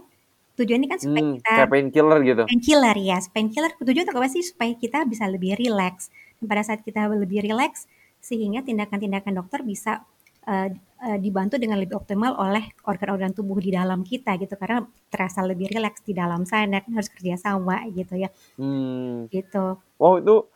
[0.58, 1.34] tujuannya kan supaya Hmm.
[1.36, 2.46] kita Kayak painkiller gitu.
[2.48, 6.82] painkiller ya painkiller tujuan untuk apa sih supaya kita bisa lebih rileks dan pada saat
[6.88, 7.86] kita lebih rileks
[8.24, 10.04] sehingga tindakan-tindakan dokter bisa
[10.48, 10.70] uh,
[11.04, 15.70] uh, dibantu dengan lebih optimal oleh organ-organ tubuh di dalam kita gitu karena terasa lebih
[15.70, 19.30] rileks di dalam sana kan harus kerja sama gitu ya hmm.
[19.30, 20.48] gitu wow itu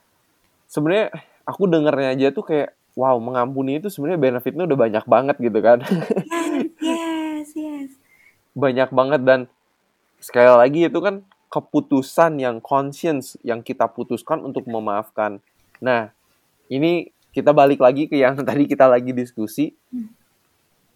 [0.72, 1.14] sebenarnya
[1.46, 5.84] aku dengarnya aja tuh kayak wow mengampuni itu sebenarnya benefitnya udah banyak banget gitu kan
[6.80, 7.92] yes yes yes
[8.52, 9.40] banyak banget dan
[10.20, 15.44] sekali lagi itu kan keputusan yang conscience yang kita putuskan untuk memaafkan.
[15.84, 16.16] Nah,
[16.72, 19.72] ini kita balik lagi ke yang tadi kita lagi diskusi.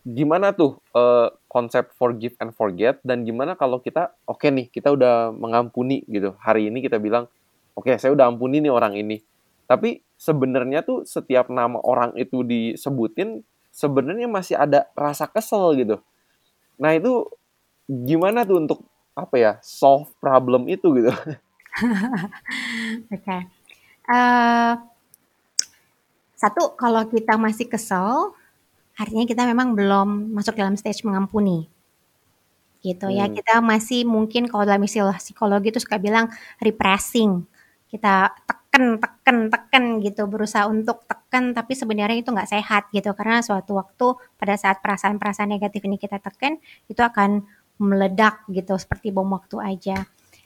[0.05, 4.93] Gimana tuh uh, konsep forgive and forget dan gimana kalau kita oke okay nih, kita
[4.93, 6.37] udah mengampuni gitu.
[6.37, 7.25] Hari ini kita bilang,
[7.73, 9.25] "Oke, okay, saya udah ampuni nih orang ini."
[9.65, 13.41] Tapi sebenarnya tuh setiap nama orang itu disebutin
[13.73, 15.97] sebenarnya masih ada rasa kesel gitu.
[16.77, 17.25] Nah, itu
[17.89, 18.79] gimana tuh untuk
[19.17, 21.09] apa ya solve problem itu gitu.
[23.11, 23.19] Oke.
[23.19, 23.41] Okay.
[24.05, 24.73] Uh, eh,
[26.35, 28.35] satu kalau kita masih kesel,
[28.95, 31.67] artinya kita memang belum masuk dalam stage mengampuni.
[32.85, 33.25] Gitu ya.
[33.25, 33.33] Hmm.
[33.33, 36.29] Kita masih mungkin kalau dalam istilah psikologi itu suka bilang
[36.61, 37.41] repressing.
[37.89, 43.39] Kita tekan, tekan, tekan gitu, berusaha untuk tekan, tapi sebenarnya itu nggak sehat gitu, karena
[43.39, 46.59] suatu waktu pada saat perasaan-perasaan negatif ini kita tekan,
[46.91, 47.47] itu akan
[47.79, 50.03] meledak gitu seperti bom waktu aja.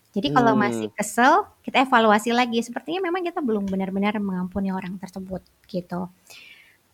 [0.09, 0.61] Jadi kalau hmm.
[0.61, 2.65] masih kesel, kita evaluasi lagi.
[2.65, 6.09] Sepertinya memang kita belum benar-benar mengampuni orang tersebut gitu.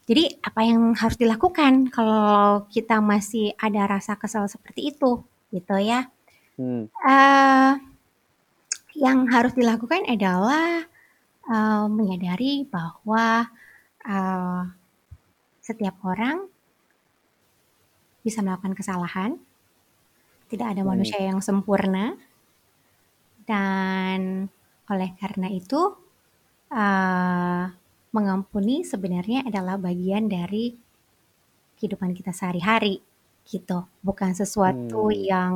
[0.06, 6.12] Jadi apa yang harus dilakukan kalau kita masih ada rasa kesel seperti itu, gitu ya?
[6.60, 6.92] Hmm.
[7.02, 7.80] Uh,
[8.96, 10.86] yang harus dilakukan adalah
[11.50, 13.48] uh, menyadari bahwa
[14.06, 14.62] uh,
[15.64, 16.46] setiap orang
[18.22, 19.32] bisa melakukan kesalahan,
[20.52, 20.90] tidak ada hmm.
[20.94, 22.14] manusia yang sempurna.
[23.46, 24.50] Dan
[24.90, 25.82] oleh karena itu,
[26.74, 27.66] uh,
[28.16, 30.76] mengampuni sebenarnya adalah bagian dari
[31.76, 33.04] kehidupan kita sehari-hari
[33.46, 33.86] gitu.
[34.02, 35.20] Bukan sesuatu hmm.
[35.20, 35.54] yang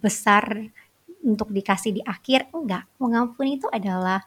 [0.00, 0.70] besar
[1.20, 2.88] untuk dikasih di akhir, enggak.
[2.96, 4.24] Mengampuni itu adalah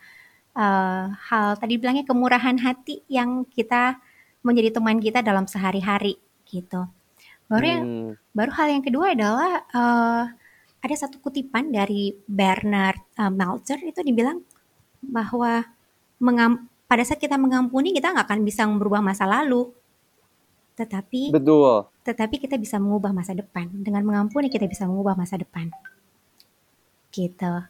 [0.53, 3.97] uh, hal tadi bilangnya kemurahan hati yang kita
[4.43, 6.85] menjadi teman kita dalam sehari-hari gitu.
[7.47, 8.11] Baru yang hmm.
[8.35, 10.23] baru hal yang kedua adalah uh,
[10.83, 14.43] ada satu kutipan dari Bernard uh, Meltzer itu dibilang
[14.99, 15.63] bahwa
[16.19, 19.71] mengam, pada saat kita mengampuni kita nggak akan bisa merubah masa lalu,
[20.75, 21.87] tetapi betul.
[22.03, 25.71] Tetapi kita bisa mengubah masa depan dengan mengampuni kita bisa mengubah masa depan,
[27.15, 27.63] gitu,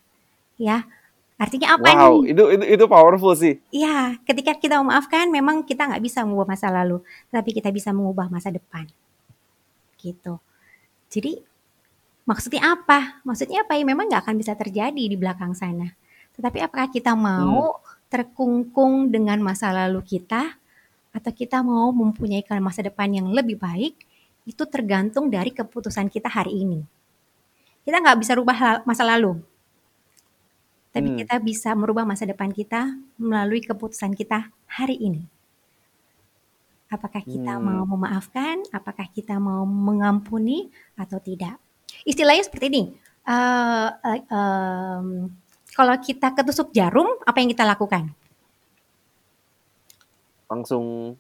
[0.58, 0.90] ya.
[1.38, 2.34] Artinya apa wow, nih?
[2.34, 3.62] itu itu itu powerful sih.
[3.70, 8.26] Iya, ketika kita memaafkan, memang kita nggak bisa mengubah masa lalu, tapi kita bisa mengubah
[8.30, 8.90] masa depan
[10.04, 10.42] gitu.
[11.08, 11.40] Jadi
[12.24, 13.20] maksudnya apa?
[13.28, 15.92] Maksudnya apa ya memang nggak akan bisa terjadi di belakang sana.
[16.34, 18.10] Tetapi apakah kita mau hmm.
[18.10, 20.58] terkungkung dengan masa lalu kita
[21.14, 24.00] atau kita mau mempunyai masa depan yang lebih baik?
[24.44, 26.84] Itu tergantung dari keputusan kita hari ini.
[27.84, 29.44] Kita nggak bisa rubah masa lalu,
[30.94, 31.18] tapi hmm.
[31.26, 35.26] kita bisa merubah masa depan kita melalui keputusan kita hari ini.
[36.94, 37.66] Apakah kita hmm.
[37.66, 38.62] mau memaafkan?
[38.70, 41.58] Apakah kita mau mengampuni atau tidak?
[42.04, 42.84] Istilahnya seperti ini.
[43.24, 45.08] Uh, uh, um,
[45.74, 48.12] kalau kita ketusuk jarum, apa yang kita lakukan?
[50.52, 51.16] Langsung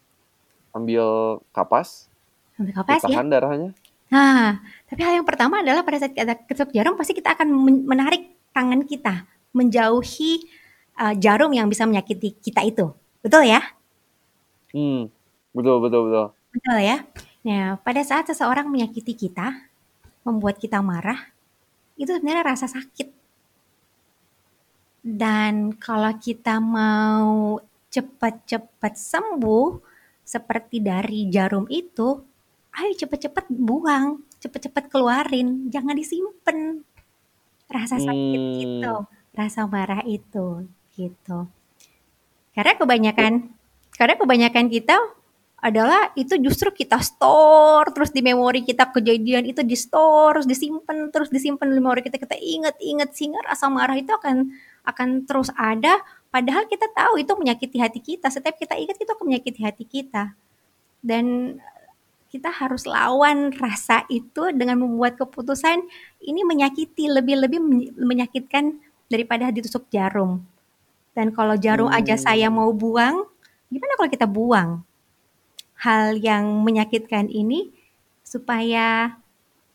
[0.75, 2.11] ambil kapas.
[2.59, 3.23] Ambil kapas ya.
[3.23, 3.71] darahnya.
[4.13, 7.49] Nah, tapi hal yang pertama adalah pada saat kita ketusuk jarum, pasti kita akan
[7.87, 9.25] menarik tangan kita
[9.57, 10.45] menjauhi
[11.01, 12.93] uh, jarum yang bisa menyakiti kita itu.
[13.25, 13.61] Betul ya?
[14.69, 15.09] Hmm.
[15.53, 16.25] Betul, betul, betul.
[16.53, 16.97] Betul ya.
[17.45, 19.53] Nah, pada saat seseorang menyakiti kita,
[20.23, 21.31] membuat kita marah,
[21.99, 23.11] itu sebenarnya rasa sakit.
[25.03, 27.59] Dan kalau kita mau
[27.91, 29.83] cepat-cepat sembuh,
[30.23, 32.23] seperti dari jarum itu,
[32.73, 36.81] ayo cepat-cepat buang, cepat-cepat keluarin, jangan disimpan.
[37.67, 38.63] Rasa sakit hmm.
[38.63, 38.95] itu,
[39.35, 41.51] rasa marah itu, gitu.
[42.55, 43.33] Karena kebanyakan,
[43.99, 44.95] karena kebanyakan kita
[45.63, 51.07] adalah itu justru kita store terus di memori kita kejadian itu di store terus disimpan
[51.07, 52.19] terus disimpan di memori kita.
[52.19, 54.51] Kita ingat-ingat sehingga rasa marah itu akan
[54.83, 56.03] akan terus ada.
[56.27, 58.27] Padahal kita tahu itu menyakiti hati kita.
[58.27, 60.35] Setiap kita ingat itu akan menyakiti hati kita.
[60.99, 61.55] Dan
[62.27, 65.79] kita harus lawan rasa itu dengan membuat keputusan
[66.27, 67.63] ini menyakiti lebih-lebih
[67.95, 70.43] menyakitkan daripada ditusuk jarum.
[71.15, 71.97] Dan kalau jarum hmm.
[72.03, 73.31] aja saya mau buang
[73.71, 74.83] gimana kalau kita buang
[75.83, 77.69] hal yang menyakitkan ini
[78.23, 79.19] supaya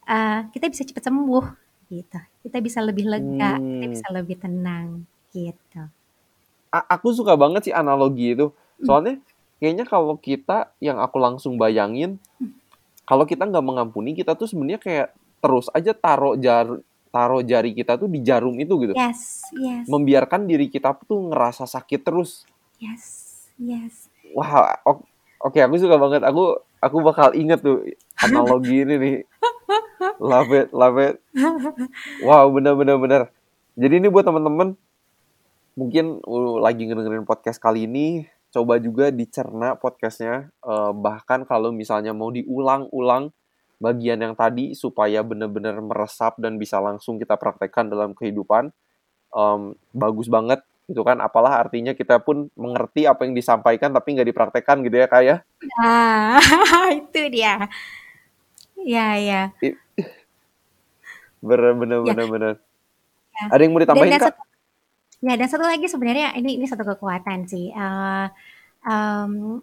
[0.08, 1.44] uh, kita bisa cepat sembuh
[1.92, 2.18] gitu.
[2.48, 3.64] Kita bisa lebih lega, hmm.
[3.76, 5.04] kita bisa lebih tenang
[5.36, 5.84] gitu.
[6.72, 8.48] A aku suka banget sih analogi itu.
[8.80, 8.84] Hmm.
[8.88, 9.14] Soalnya
[9.60, 12.16] kayaknya kalau kita yang aku langsung bayangin
[13.08, 15.08] kalau kita nggak mengampuni kita tuh sebenarnya kayak
[15.42, 20.46] terus aja taruh jar taruh jari kita tuh di jarum itu gitu Yes, yes, membiarkan
[20.46, 22.44] diri kita tuh ngerasa sakit terus
[22.78, 23.04] yes,
[23.58, 24.06] yes.
[24.36, 25.02] wah o-
[25.42, 26.22] oke aku suka banget.
[26.26, 27.82] Aku aku bakal inget tuh
[28.18, 29.16] analogi ini nih.
[30.18, 31.18] Love it love it.
[32.22, 33.22] Wow bener bener bener.
[33.78, 34.74] Jadi ini buat teman-teman
[35.78, 40.48] mungkin uh, lagi ngedengerin podcast kali ini coba juga dicerna podcastnya.
[40.64, 43.30] Eh, bahkan kalau misalnya mau diulang-ulang
[43.78, 48.74] bagian yang tadi supaya bener-bener meresap dan bisa langsung kita praktekkan dalam kehidupan
[49.30, 49.60] em,
[49.94, 54.80] bagus banget gitu kan apalah artinya kita pun mengerti apa yang disampaikan tapi nggak dipraktekkan
[54.80, 55.36] gitu ya kak ya
[55.76, 56.40] Ah,
[56.96, 57.68] itu dia.
[58.74, 59.42] Ya, ya.
[61.38, 62.06] bener bener Ya.
[62.08, 62.54] bener bener
[63.30, 63.44] Ya.
[63.52, 64.42] ada yang mau Dan, ditambahin dan kak satu,
[65.20, 67.70] ya, dan satu lagi sebenarnya ini ini satu kekuatan sih.
[67.70, 68.26] Eh,
[68.82, 69.62] em,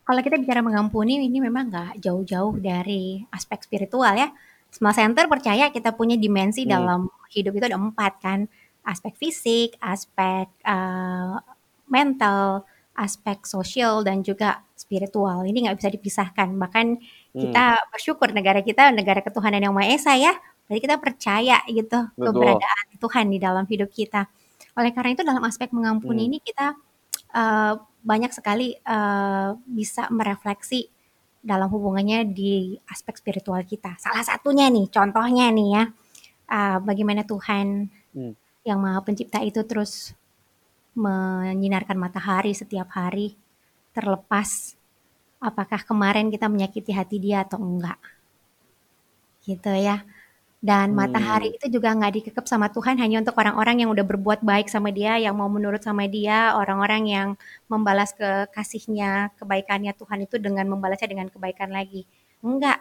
[0.00, 4.32] kalau kita bicara mengampuni ini memang nggak jauh-jauh dari aspek spiritual ya.
[4.70, 6.72] Small Center percaya kita punya dimensi Hmm.
[6.72, 8.48] dalam hidup itu ada empat kan.
[8.84, 11.34] Aspek fisik, aspek eh,
[11.88, 15.42] mental, aspek sosial dan juga spiritual.
[15.46, 16.48] Ini nggak bisa dipisahkan.
[16.54, 16.86] Bahkan
[17.34, 20.32] Hmm, kita bersyukur negara kita negara ketuhanan yang Maha Esa ya.
[20.70, 24.30] Jadi kita percaya gitu betul keberadaan Tuhan di dalam hidup kita.
[24.78, 26.74] Oleh karena itu dalam aspek mengampuni Hmm, ini kita
[27.34, 30.88] eh, banyak sekali eh, bisa merefleksi
[31.44, 33.96] dalam hubungannya di aspek spiritual kita.
[34.00, 35.84] Salah satunya nih, contohnya nih ya,
[36.50, 38.32] eh, bagaimana Tuhan hmm,
[38.68, 40.16] yang Maha Pencipta itu terus
[40.96, 43.36] menyinarkan matahari setiap hari,
[43.96, 44.74] terlepas
[45.42, 48.00] apakah kemarin kita menyakiti hati dia atau enggak,
[49.44, 50.02] gitu ya.
[50.64, 54.40] Dan matahari hmm, itu juga nggak dikekep sama Tuhan hanya untuk orang-orang yang udah berbuat
[54.42, 57.28] baik sama dia, yang mau menurut sama dia, orang-orang yang
[57.68, 62.08] membalas ke kasihnya, kebaikannya Tuhan itu dengan membalasnya dengan kebaikan lagi.
[62.40, 62.80] Enggak.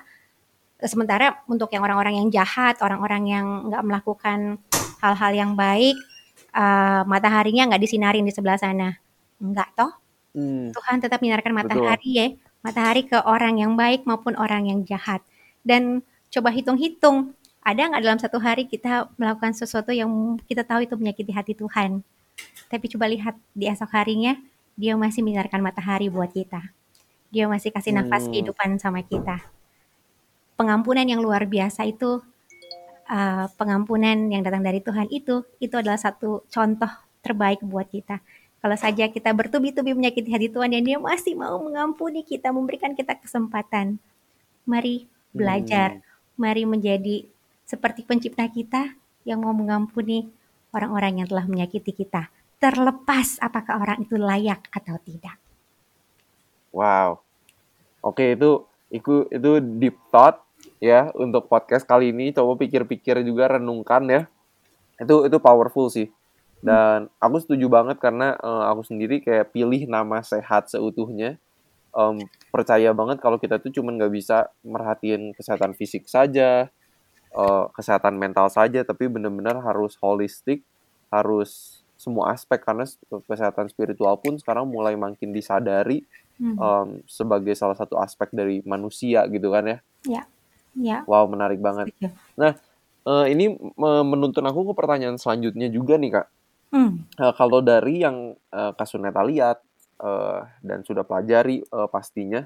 [0.84, 4.60] Sementara untuk yang orang-orang yang jahat, orang-orang yang nggak melakukan
[5.00, 5.96] hal-hal yang baik,
[6.52, 9.00] eh, mataharinya nggak disinarin di sebelah sana.
[9.40, 9.92] Enggak toh.
[10.34, 12.28] hmm, Tuhan tetap menyinarkan betul matahari ya,
[12.66, 15.22] matahari ke orang yang baik maupun orang yang jahat.
[15.64, 16.02] Dan
[16.34, 21.32] coba hitung-hitung, ada nggak dalam satu hari kita melakukan sesuatu yang kita tahu itu menyakiti
[21.32, 22.04] hati Tuhan.
[22.68, 24.36] Tapi coba lihat di esok harinya,
[24.74, 26.74] dia masih menyinarkan matahari buat kita.
[27.30, 29.42] Dia masih kasih nafas hmm, kehidupan sama kita.
[30.54, 32.22] Pengampunan yang luar biasa itu,
[33.10, 36.90] uh, pengampunan yang datang dari Tuhan itu, itu adalah satu contoh
[37.26, 38.22] terbaik buat kita.
[38.64, 43.20] Kalau saja kita bertubi-tubi menyakiti hati Tuhan dan dia masih mau mengampuni kita, memberikan kita
[43.20, 44.00] kesempatan.
[44.64, 46.40] Mari belajar, hmm.
[46.40, 47.28] mari menjadi
[47.68, 48.96] seperti pencipta kita
[49.28, 50.32] yang mau mengampuni
[50.72, 52.32] orang-orang yang telah menyakiti kita.
[52.64, 55.36] Terlepas apakah orang itu layak atau tidak.
[56.74, 57.22] wow
[58.04, 60.43] oke itu itu itu deep thought
[60.84, 62.36] ya untuk podcast kali ini.
[62.36, 64.22] Coba pikir-pikir juga renungkan ya.
[65.00, 66.12] Itu itu powerful sih.
[66.60, 71.40] Dan aku setuju banget karena eh, aku sendiri kayak pilih nama sehat seutuhnya.
[71.96, 76.68] Em, percaya banget kalau kita tuh cuman nggak bisa merhatiin kesehatan fisik saja
[77.34, 80.68] eh, kesehatan mental saja tapi benar-benar harus holistik
[81.14, 82.60] harus semua aspek.
[82.60, 82.84] Karena
[83.32, 86.58] kesehatan spiritual pun sekarang mulai makin disadari Hmm.
[86.58, 89.78] em, sebagai salah satu aspek dari manusia gitu kan ya.
[90.10, 90.24] Ya,
[90.78, 92.12] ya, wow menarik banget setuju.
[92.38, 92.52] nah
[93.08, 96.28] eh, ini me- menuntun aku ke pertanyaan selanjutnya juga nih kak
[96.74, 97.06] Hmm.
[97.22, 99.62] Eh, kalau dari yang eh, Kak Suneta lihat
[100.66, 102.44] dan sudah pelajari pastinya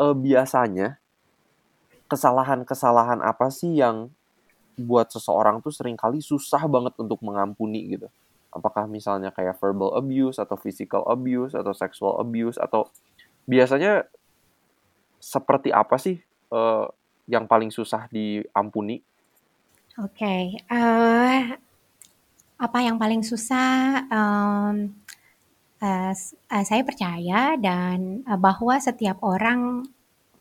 [0.00, 0.98] biasanya
[2.08, 4.10] kesalahan-kesalahan apa sih yang
[4.78, 8.08] buat seseorang tuh sering kali susah banget untuk mengampuni gitu.
[8.48, 12.88] Apakah misalnya kayak verbal abuse atau physical abuse atau sexual abuse atau
[13.44, 14.08] biasanya
[15.20, 16.16] seperti apa sih
[16.54, 16.86] eh,
[17.28, 18.96] yang paling susah diampuni?
[19.98, 20.34] Oke,
[20.70, 21.58] eh,
[22.58, 24.04] apa yang paling susah?
[25.78, 29.86] Eh, s- eh, saya percaya dan eh, bahwa setiap orang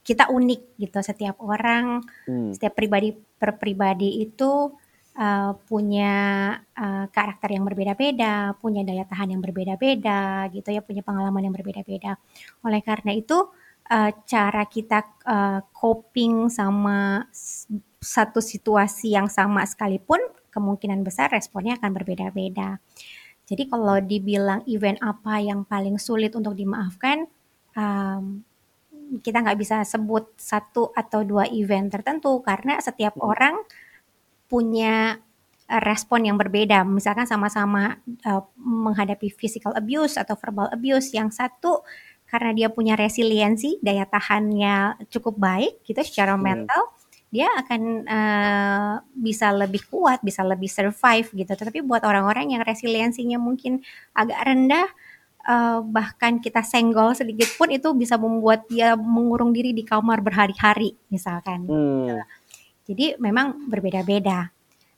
[0.08, 1.00] kita unik gitu.
[1.10, 4.73] Setiap orang, Hmm, setiap pribadi per pribadi itu
[5.17, 6.15] eh, punya
[6.84, 12.17] eh, karakter yang berbeda-beda, punya daya tahan yang berbeda-beda, gitu ya, punya pengalaman yang berbeda-beda.
[12.65, 13.38] Oleh karena itu,
[13.92, 17.25] eh, cara kita eh, coping sama
[17.98, 20.19] satu situasi yang sama sekalipun,
[20.54, 22.77] kemungkinan besar responnya akan berbeda-beda.
[23.48, 27.25] Jadi kalau dibilang event apa yang paling sulit untuk dimaafkan,
[27.79, 28.44] em,
[29.23, 33.56] kita nggak bisa sebut satu atau dua event tertentu karena setiap hmm, orang
[34.52, 35.19] punya
[35.67, 36.83] respon yang berbeda.
[36.88, 41.83] Misalkan sama-sama eh, menghadapi physical abuse atau verbal abuse, yang satu
[42.28, 46.44] karena dia punya resiliensi, daya tahannya cukup baik gitu secara Hmm.
[46.44, 46.82] mental,
[47.28, 51.52] dia akan uh, bisa lebih kuat, bisa lebih survive gitu.
[51.52, 53.84] Tetapi buat orang-orang yang resiliensinya mungkin
[54.15, 54.88] agak rendah,
[55.48, 60.96] uh, bahkan kita senggol sedikit pun itu bisa membuat dia mengurung diri di kamar berhari-hari
[61.12, 61.67] misalkan.
[61.67, 62.23] Hmm.
[62.88, 64.52] Jadi memang berbeda-beda.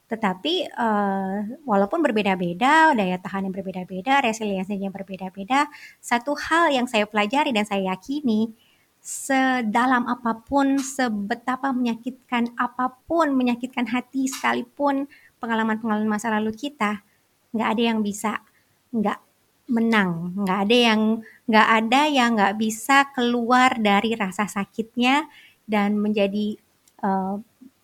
[0.09, 5.69] Tetapi uh, walaupun berbeda-beda, daya tahan yang berbeda-beda, resiliensinya berbeda-beda,
[6.01, 8.49] satu hal yang saya pelajari dan saya yakini,
[8.97, 15.05] sedalam apa pun, sebetapa menyakitkan apa pun, menyakitkan hati sekalipun
[15.37, 17.05] pengalaman-pengalaman masa lalu kita,
[17.53, 18.41] nggak ada yang bisa
[18.89, 19.21] nggak
[19.69, 21.01] menang, nggak ada yang
[21.45, 25.29] nggak ada yang nggak bisa keluar dari rasa sakitnya
[25.69, 26.57] dan menjadi
[27.05, 27.37] uh,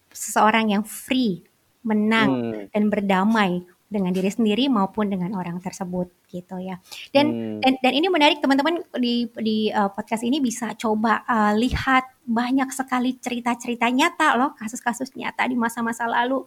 [0.09, 1.45] seseorang yang free
[1.86, 2.65] menang Hmm.
[2.73, 6.81] dan berdamai dengan diri sendiri maupun dengan orang tersebut gitu ya.
[7.13, 7.59] Dan Hmm.
[7.61, 12.67] dan dan ini menarik teman-teman di di uh, podcast ini bisa coba uh, lihat banyak
[12.73, 16.41] sekali cerita-cerita nyata loh, kasus-kasus nyata di masa-masa lalu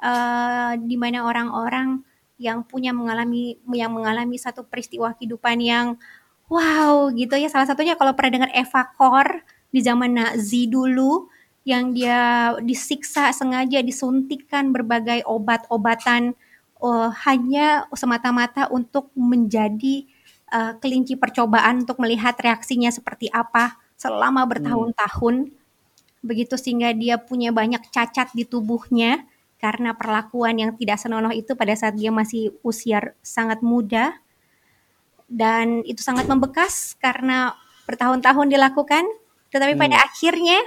[0.00, 2.06] uh, di mana orang-orang
[2.38, 5.98] yang punya mengalami yang mengalami satu peristiwa kehidupan yang
[6.46, 7.50] wow gitu ya.
[7.50, 11.26] Salah satunya kalau pernah dengar Eva Kor di zaman Nazi dulu
[11.68, 16.32] yang dia disiksa sengaja disuntikkan berbagai obat-obatan
[16.80, 20.08] uh, hanya semata-mata untuk menjadi
[20.48, 25.52] uh, kelinci percobaan untuk melihat reaksinya seperti apa selama bertahun-tahun.
[26.24, 29.28] Begitu sehingga dia punya banyak cacat di tubuhnya
[29.60, 34.16] karena perlakuan yang tidak senonoh itu pada saat dia masih usia sangat muda.
[35.28, 37.52] Dan itu sangat membekas karena
[37.84, 39.04] bertahun-tahun dilakukan
[39.52, 39.82] tetapi Hmm.
[39.84, 40.60] pada akhirnya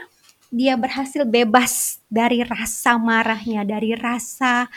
[0.51, 4.67] dia berhasil bebas dari rasa marahnya, dari rasa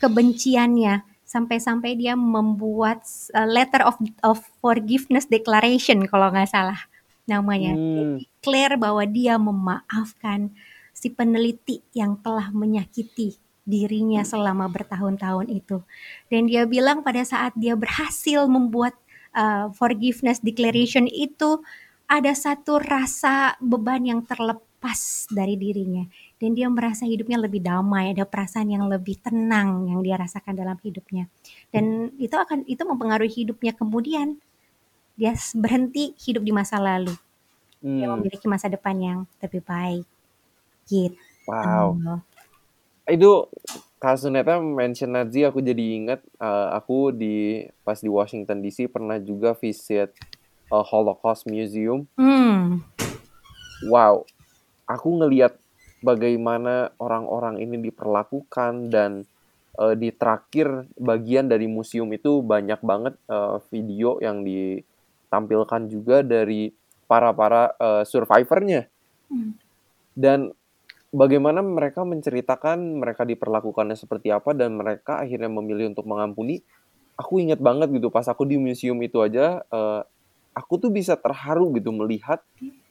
[0.00, 3.04] kebenciannya, sampai-sampai dia membuat
[3.36, 6.80] uh, letter of of forgiveness declaration kalau nggak salah
[7.28, 7.76] namanya.
[7.76, 8.24] Hmm.
[8.24, 10.48] declare bahwa dia memaafkan
[10.96, 13.36] si peneliti yang telah menyakiti
[13.68, 15.84] dirinya selama bertahun-tahun itu.
[16.32, 18.96] Dan dia bilang pada saat dia berhasil membuat
[19.36, 21.60] uh, forgiveness declaration itu
[22.08, 24.67] ada satu rasa beban yang terlepas
[25.28, 26.06] dari dirinya
[26.38, 30.78] dan dia merasa hidupnya lebih damai, ada perasaan yang lebih tenang yang dia rasakan dalam
[30.80, 31.26] hidupnya.
[31.74, 34.38] Dan itu akan itu mempengaruhi hidupnya kemudian.
[35.18, 37.10] Dia berhenti hidup di masa lalu.
[37.82, 38.22] Dia Hmm.
[38.22, 40.06] memiliki masa depan yang lebih baik.
[40.86, 41.18] Gitu.
[41.50, 42.22] Wow.
[43.02, 43.50] Itu
[43.98, 49.18] Kak Suneta mention Nazi aku jadi ingat eh, aku di pas di Washington DC pernah
[49.18, 50.14] juga visit
[50.70, 52.06] eh, Holocaust Museum.
[52.14, 52.86] Hmm.
[53.90, 54.22] Wow,
[54.88, 55.60] aku ngelihat
[56.00, 59.28] bagaimana orang-orang ini diperlakukan dan
[59.76, 66.72] eh, di terakhir bagian dari museum itu banyak banget eh, video yang ditampilkan juga dari
[67.04, 68.88] para-para eh, survivornya
[69.28, 69.52] Hmm.
[70.16, 70.56] dan
[71.12, 76.64] bagaimana mereka menceritakan mereka diperlakukannya seperti apa dan mereka akhirnya memilih untuk mengampuni.
[77.18, 80.02] Aku ingat banget gitu pas aku di museum itu aja eh,
[80.56, 82.40] aku tuh bisa terharu gitu melihat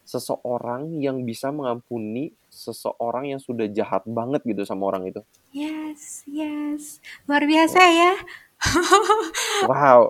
[0.08, 5.20] seseorang yang bisa mengampuni seseorang yang sudah jahat banget gitu sama orang itu.
[5.52, 7.04] Yes, yes.
[7.28, 8.14] Luar biasa ya.
[9.70, 10.10] Wow.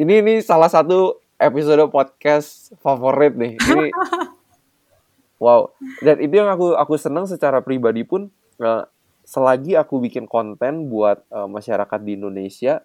[0.00, 3.60] Ini ini salah satu episode podcast favorit nih.
[3.60, 3.92] Ini
[5.44, 5.70] wow.
[6.00, 8.82] Dan itu yang aku aku senang secara pribadi pun eh,
[9.28, 12.80] selagi aku bikin konten buat eh, masyarakat di Indonesia,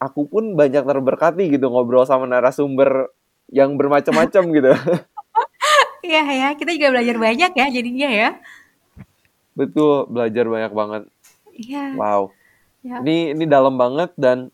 [0.00, 3.12] aku pun banyak terberkati gitu ngobrol sama narasumber
[3.52, 4.72] yang bermacam-macam gitu.
[6.00, 8.28] Iya ya, kita juga belajar banyak ya jadinya ya.
[9.52, 11.02] Betul, belajar banyak banget.
[11.52, 11.84] Iya.
[11.96, 12.32] Wow.
[12.80, 13.04] Ya.
[13.04, 14.48] Ini ini dalam banget dan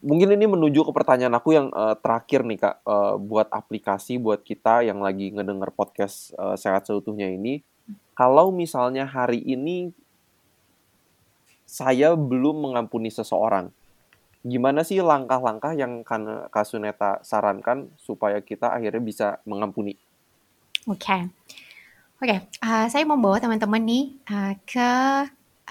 [0.00, 4.40] mungkin ini menuju ke pertanyaan aku yang eh, terakhir nih kak Eh, buat aplikasi buat
[4.42, 7.60] kita yang lagi ngedenger podcast eh, sehat seutuhnya ini.
[8.12, 9.92] Kalau misalnya hari ini
[11.64, 13.72] saya belum mengampuni seseorang,
[14.44, 19.96] gimana sih langkah-langkah yang Kak Suneta sarankan supaya kita akhirnya bisa mengampuni?
[20.90, 21.30] Oke.
[22.22, 24.90] Oke, uh, saya mau bawa teman-teman nih uh, ke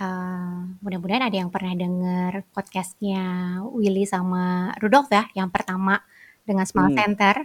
[0.03, 3.23] uh, mudah-mudahan ada yang pernah dengar podcastnya
[3.71, 5.99] Willy sama Rudolf ya, yang pertama
[6.43, 6.99] dengan Small Hmm.
[6.99, 7.35] Center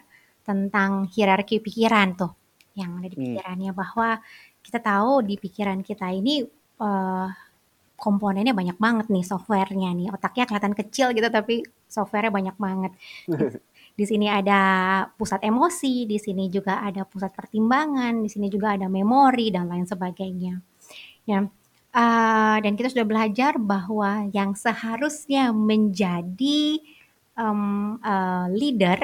[0.42, 2.34] tentang hierarki pikiran tuh,
[2.74, 3.24] yang ada di Hmm.
[3.30, 4.18] pikirannya bahwa
[4.62, 6.42] kita tahu di pikiran kita ini
[6.82, 7.30] uh,
[7.94, 12.92] komponennya banyak banget nih softwarenya nih, otaknya kelihatan kecil gitu tapi softwarenya banyak banget.
[13.96, 14.60] Di, sini ada
[15.16, 19.88] pusat emosi, di sini juga ada pusat pertimbangan, di sini juga ada memori dan lain
[19.88, 20.60] sebagainya.
[21.24, 21.48] Ya,
[21.96, 26.78] uh, dan kita sudah belajar bahwa yang seharusnya menjadi
[27.40, 29.00] um, uh, leader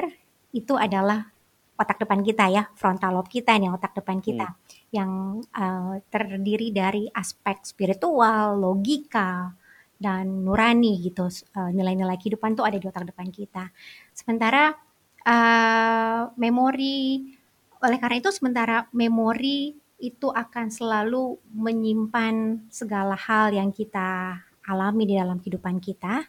[0.53, 1.33] itu adalah
[1.73, 4.25] otak depan kita ya, frontal lobe kita nih, otak depan Hmm.
[4.25, 4.47] kita
[4.93, 9.57] yang uh, terdiri dari aspek spiritual, logika,
[10.03, 11.31] dan nurani gitu.
[11.55, 13.71] Uh, nilai-nilai kehidupan tuh ada di otak depan kita.
[14.11, 14.75] Sementara
[15.23, 17.31] uh, memori,
[17.79, 24.35] oleh karena itu sementara memori itu akan selalu menyimpan segala hal yang kita
[24.67, 26.27] alami di dalam kehidupan kita.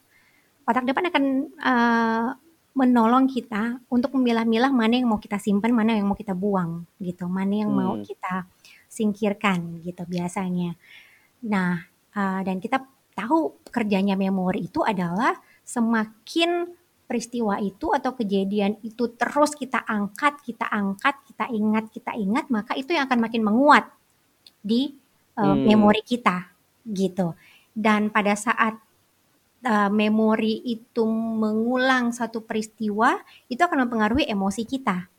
[0.62, 1.24] Otak depan akan
[1.58, 2.28] uh,
[2.74, 7.26] menolong kita untuk memilah-milah mana yang mau kita simpan, mana yang mau kita buang gitu,
[7.30, 8.06] mana yang mau Hmm.
[8.06, 8.46] kita
[8.90, 10.74] singkirkan gitu biasanya.
[11.46, 11.82] Nah,
[12.14, 12.82] uh, dan kita
[13.14, 16.68] tahu kerjanya memori itu adalah semakin
[17.04, 22.74] peristiwa itu atau kejadian itu terus kita angkat, kita angkat, kita ingat, kita ingat, maka
[22.74, 23.86] itu yang akan makin menguat
[24.64, 24.96] di
[25.36, 25.64] uh, Hmm.
[25.68, 26.48] memori kita
[26.88, 27.36] gitu.
[27.74, 28.78] Dan pada saat
[29.66, 35.13] uh, memori itu mengulang satu peristiwa, itu akan mempengaruhi emosi kita.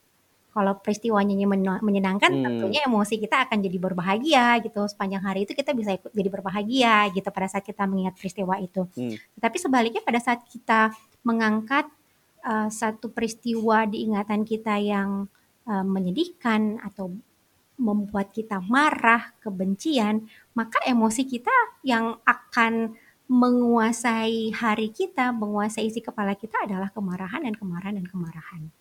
[0.56, 2.48] Kalau peristiwanya men- menyenangkan, Hmm.
[2.48, 4.88] tentunya emosi kita akan jadi berbahagia gitu.
[4.88, 8.88] Sepanjang hari itu kita bisa ikut jadi berbahagia gitu pada saat kita mengingat peristiwa itu.
[8.96, 9.20] Hmm.
[9.36, 10.96] Tetapi sebaliknya pada saat kita
[11.28, 11.92] mengangkat
[12.48, 15.28] uh, satu peristiwa di ingatan kita yang
[15.68, 17.12] uh, menyedihkan atau
[17.76, 20.24] membuat kita marah, kebencian,
[20.56, 21.52] maka emosi kita
[21.84, 22.96] yang akan
[23.28, 28.72] menguasai hari kita, menguasai isi kepala kita adalah kemarahan dan kemarahan dan kemarahan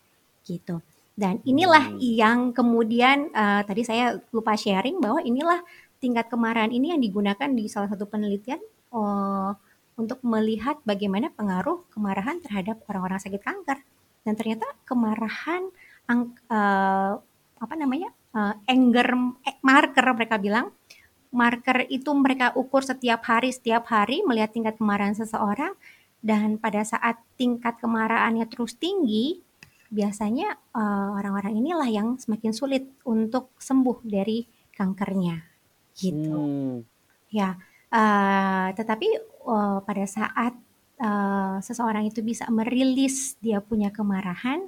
[0.45, 0.85] gitu.
[1.15, 2.03] Dan inilah Hmm.
[2.03, 5.63] yang kemudian uh, tadi saya lupa sharing bahwa inilah
[6.03, 8.59] tingkat kemarahan ini yang digunakan di salah satu penelitian
[8.91, 9.55] uh,
[9.95, 13.79] untuk melihat bagaimana pengaruh kemarahan terhadap orang-orang sakit kanker.
[14.27, 15.71] Dan ternyata kemarahan
[16.11, 17.15] ang- uh,
[17.63, 19.15] apa namanya uh, anger
[19.47, 20.75] eh, marker mereka bilang
[21.31, 25.75] marker itu mereka ukur setiap hari setiap hari melihat tingkat kemarahan seseorang
[26.25, 29.44] dan pada saat tingkat kemarahannya terus tinggi
[29.95, 34.43] biasanya uh, orang-orang inilah yang semakin sulit untuk sembuh dari
[34.75, 35.39] kankernya
[35.95, 36.83] gitu Hmm.
[37.31, 37.55] ya
[37.95, 39.07] uh, tetapi
[39.47, 40.59] uh, pada saat
[40.99, 44.67] uh, seseorang itu bisa merilis dia punya kemarahan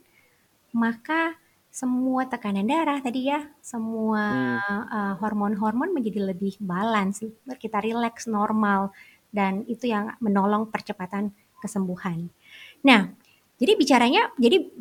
[0.70, 1.34] maka
[1.76, 4.24] semua tekanan darah tadi ya, semua
[4.64, 4.88] Hmm.
[4.88, 7.20] uh, hormon-hormon menjadi lebih balance,
[7.60, 8.96] kita rileks normal
[9.28, 12.32] dan itu yang menolong percepatan kesembuhan.
[12.80, 13.12] Nah,
[13.60, 14.72] jadi bicaranya, jadi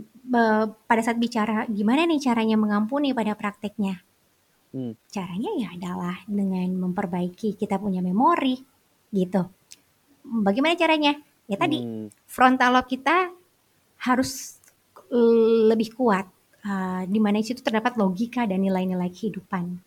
[0.90, 4.02] pada saat bicara gimana nih caranya mengampuni pada prakteknya,
[4.76, 4.92] Hmm.
[5.08, 8.60] caranya ya adalah dengan memperbaiki kita punya memori
[9.14, 9.48] gitu.
[10.26, 11.16] Bagaimana caranya?
[11.48, 12.12] Ya tadi Hmm.
[12.28, 13.32] frontal lobe kita
[14.04, 14.60] harus
[15.72, 16.28] lebih kuat.
[16.66, 19.78] Uh, di mana situ terdapat logika dan nilai-nilai kehidupan.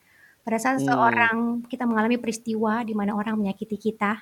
[0.46, 0.86] Pada saat Hmm.
[0.86, 1.36] seorang
[1.66, 4.14] kita mengalami peristiwa di mana orang menyakiti kita,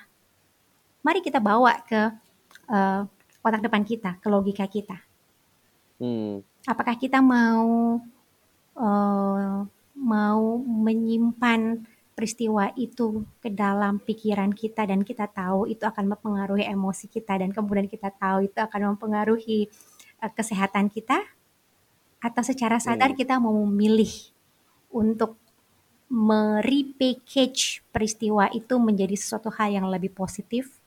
[1.05, 2.01] mari kita bawa ke
[2.73, 3.05] uh,
[3.45, 4.97] otak depan kita, ke logika kita.
[5.97, 6.45] Hmm.
[6.67, 7.97] Apakah kita mau
[8.77, 9.57] uh,
[9.97, 11.81] mau menyimpan
[12.13, 17.53] peristiwa itu ke dalam pikiran kita dan kita tahu itu akan mempengaruhi emosi kita dan
[17.53, 19.69] kemudian kita tahu itu akan mempengaruhi
[20.21, 21.21] uh, kesehatan kita
[22.17, 23.19] atau secara sadar Hmm.
[23.21, 24.09] kita mau memilih
[24.89, 25.37] untuk
[26.09, 30.81] merepackage peristiwa itu menjadi sesuatu hal yang lebih positif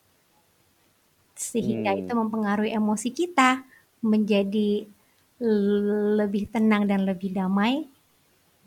[1.38, 2.00] sehingga Hmm.
[2.04, 3.62] itu mempengaruhi emosi kita
[4.02, 4.88] menjadi
[5.40, 7.88] lebih tenang dan lebih damai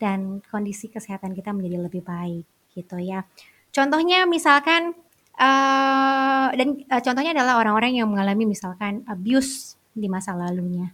[0.01, 2.43] dan kondisi kesehatan kita menjadi lebih baik
[2.73, 3.21] gitu ya.
[3.69, 4.97] Contohnya misalkan
[5.33, 10.89] eh dan eh, contohnya adalah orang-orang yang mengalami misalkan abuse di masa lalunya.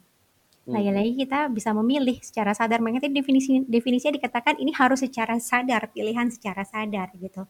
[0.67, 0.75] Hmm.
[0.75, 2.83] Lagi-lagi kita bisa memilih secara sadar.
[2.83, 7.47] Makanya tadi definisi definisinya dikatakan ini harus secara sadar, pilihan secara sadar gitu.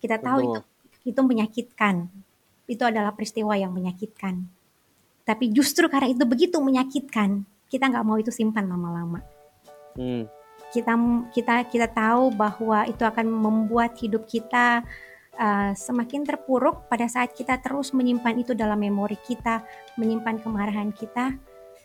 [0.00, 0.60] Kita tahu itu
[1.08, 2.08] itu menyakitkan.
[2.70, 4.46] Itu adalah peristiwa yang menyakitkan.
[5.24, 9.22] Tapi justru karena itu begitu menyakitkan, kita nggak mau itu simpan lama-lama.
[9.94, 10.26] Hmm.
[10.74, 10.92] Kita
[11.30, 14.82] kita kita tahu bahwa itu akan membuat hidup kita
[15.38, 19.62] uh, semakin terpuruk pada saat kita terus menyimpan itu dalam memori kita,
[19.96, 21.38] menyimpan kemarahan kita,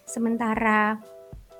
[0.03, 0.97] sementara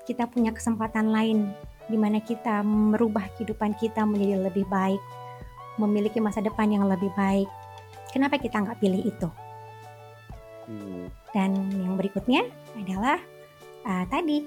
[0.06, 1.50] kita punya kesempatan lain
[1.86, 5.02] di mana kita merubah kehidupan kita menjadi lebih baik,
[5.78, 7.46] memiliki masa depan yang lebih baik.
[8.10, 9.28] Kenapa kita nggak pilih itu?
[10.66, 11.06] Hmm.
[11.30, 13.18] Dan yang berikutnya adalah
[13.86, 14.44] uh, tadi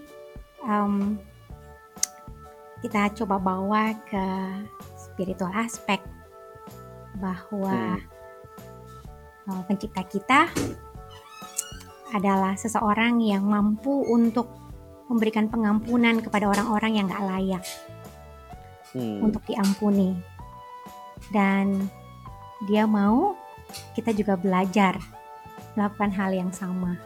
[0.63, 1.15] um,
[2.79, 4.25] kita coba bawa ke
[4.95, 5.99] spiritual aspek
[7.19, 7.99] bahwa
[9.49, 9.59] Hmm.
[9.59, 10.41] uh, pencipta kita
[12.13, 14.49] adalah seseorang yang mampu untuk
[15.09, 17.65] memberikan pengampunan kepada orang-orang yang gak layak
[18.93, 19.21] Hmm.
[19.25, 20.17] untuk diampuni.
[21.29, 21.89] Dan
[22.65, 23.37] dia mau
[23.93, 24.97] kita juga belajar
[25.77, 26.97] melakukan hal yang sama.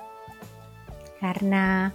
[1.19, 1.91] Karena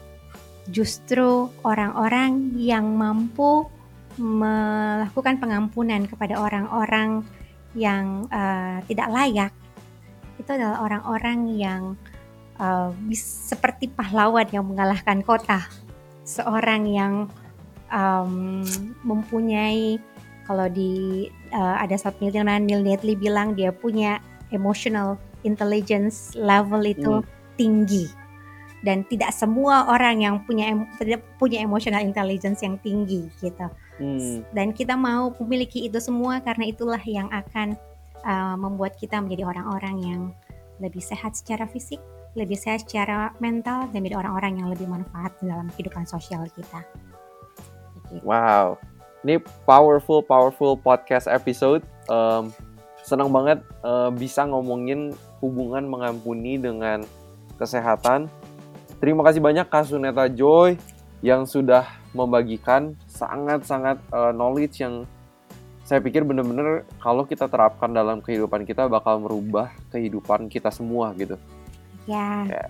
[0.68, 3.66] justru orang-orang yang mampu
[4.18, 7.22] melakukan pengampunan kepada orang-orang
[7.72, 9.52] yang uh, tidak layak.
[10.36, 11.82] Itu adalah orang-orang yang
[12.58, 15.64] uh, seperti pahlawan yang mengalahkan kota.
[16.26, 17.14] Seorang yang
[17.88, 18.62] um,
[19.06, 19.96] mempunyai
[20.44, 27.20] kalau di uh, ada satu penelitian Neil Netley bilang dia punya emotional intelligence level itu
[27.20, 27.26] hmm.
[27.60, 28.08] tinggi
[28.86, 30.70] dan tidak semua orang yang punya
[31.36, 33.66] punya emotional intelligence yang tinggi gitu.
[33.98, 34.46] Hmm.
[34.54, 37.74] Dan kita mau memiliki itu semua karena itulah yang akan
[38.22, 40.22] uh, membuat kita menjadi orang-orang yang
[40.78, 41.98] lebih sehat secara fisik,
[42.38, 46.86] lebih sehat secara mental, dan menjadi orang-orang yang lebih manfaat dalam kehidupan sosial kita.
[48.22, 48.78] Wow,
[49.26, 51.82] ini powerful powerful podcast episode.
[52.06, 52.54] Um,
[53.02, 55.12] senang banget uh, bisa ngomongin
[55.42, 57.02] hubungan mengampuni dengan
[57.58, 58.30] kesehatan
[58.99, 60.74] Terima kasih banyak Kak Suneta Joy
[61.22, 65.07] yang sudah membagikan sangat-sangat uh, knowledge yang
[65.86, 71.38] saya pikir benar-benar kalau kita terapkan dalam kehidupan kita bakal merubah kehidupan kita semua gitu.
[72.05, 72.44] Ya.
[72.44, 72.64] ya.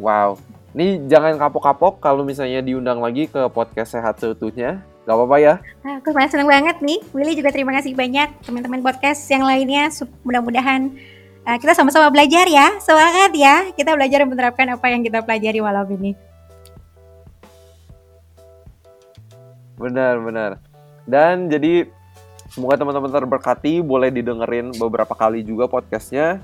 [0.00, 0.40] Wow.
[0.74, 4.82] Ini jangan kapok-kapok kalau misalnya diundang lagi ke podcast Sehat Seutuhnya.
[5.04, 5.54] Gak apa-apa ya?
[6.00, 6.98] Aku malah seneng banget nih.
[7.12, 9.92] Willy juga terima kasih banyak teman-teman podcast yang lainnya.
[10.24, 10.96] Mudah-mudahan
[11.44, 12.76] uh, kita sama-sama belajar ya.
[12.80, 13.70] Semangat ya.
[13.76, 16.12] Kita belajar menerapkan apa yang kita pelajari malam ini.
[19.76, 20.50] Benar, benar.
[21.04, 21.84] Dan jadi
[22.48, 26.40] semoga teman-teman terberkati, boleh didengerin beberapa kali juga podcastnya.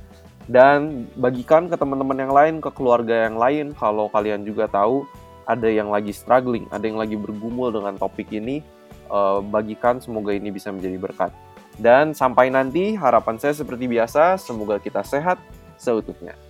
[0.51, 5.07] Dan bagikan ke teman-teman yang lain, ke keluarga yang lain, kalau kalian juga tahu
[5.47, 8.59] ada yang lagi struggling, ada yang lagi bergumul dengan topik ini,
[9.11, 11.31] uh, bagikan semoga ini bisa menjadi berkat.
[11.79, 15.39] Dan sampai nanti, harapan saya seperti biasa, semoga kita sehat
[15.79, 16.50] seutuhnya.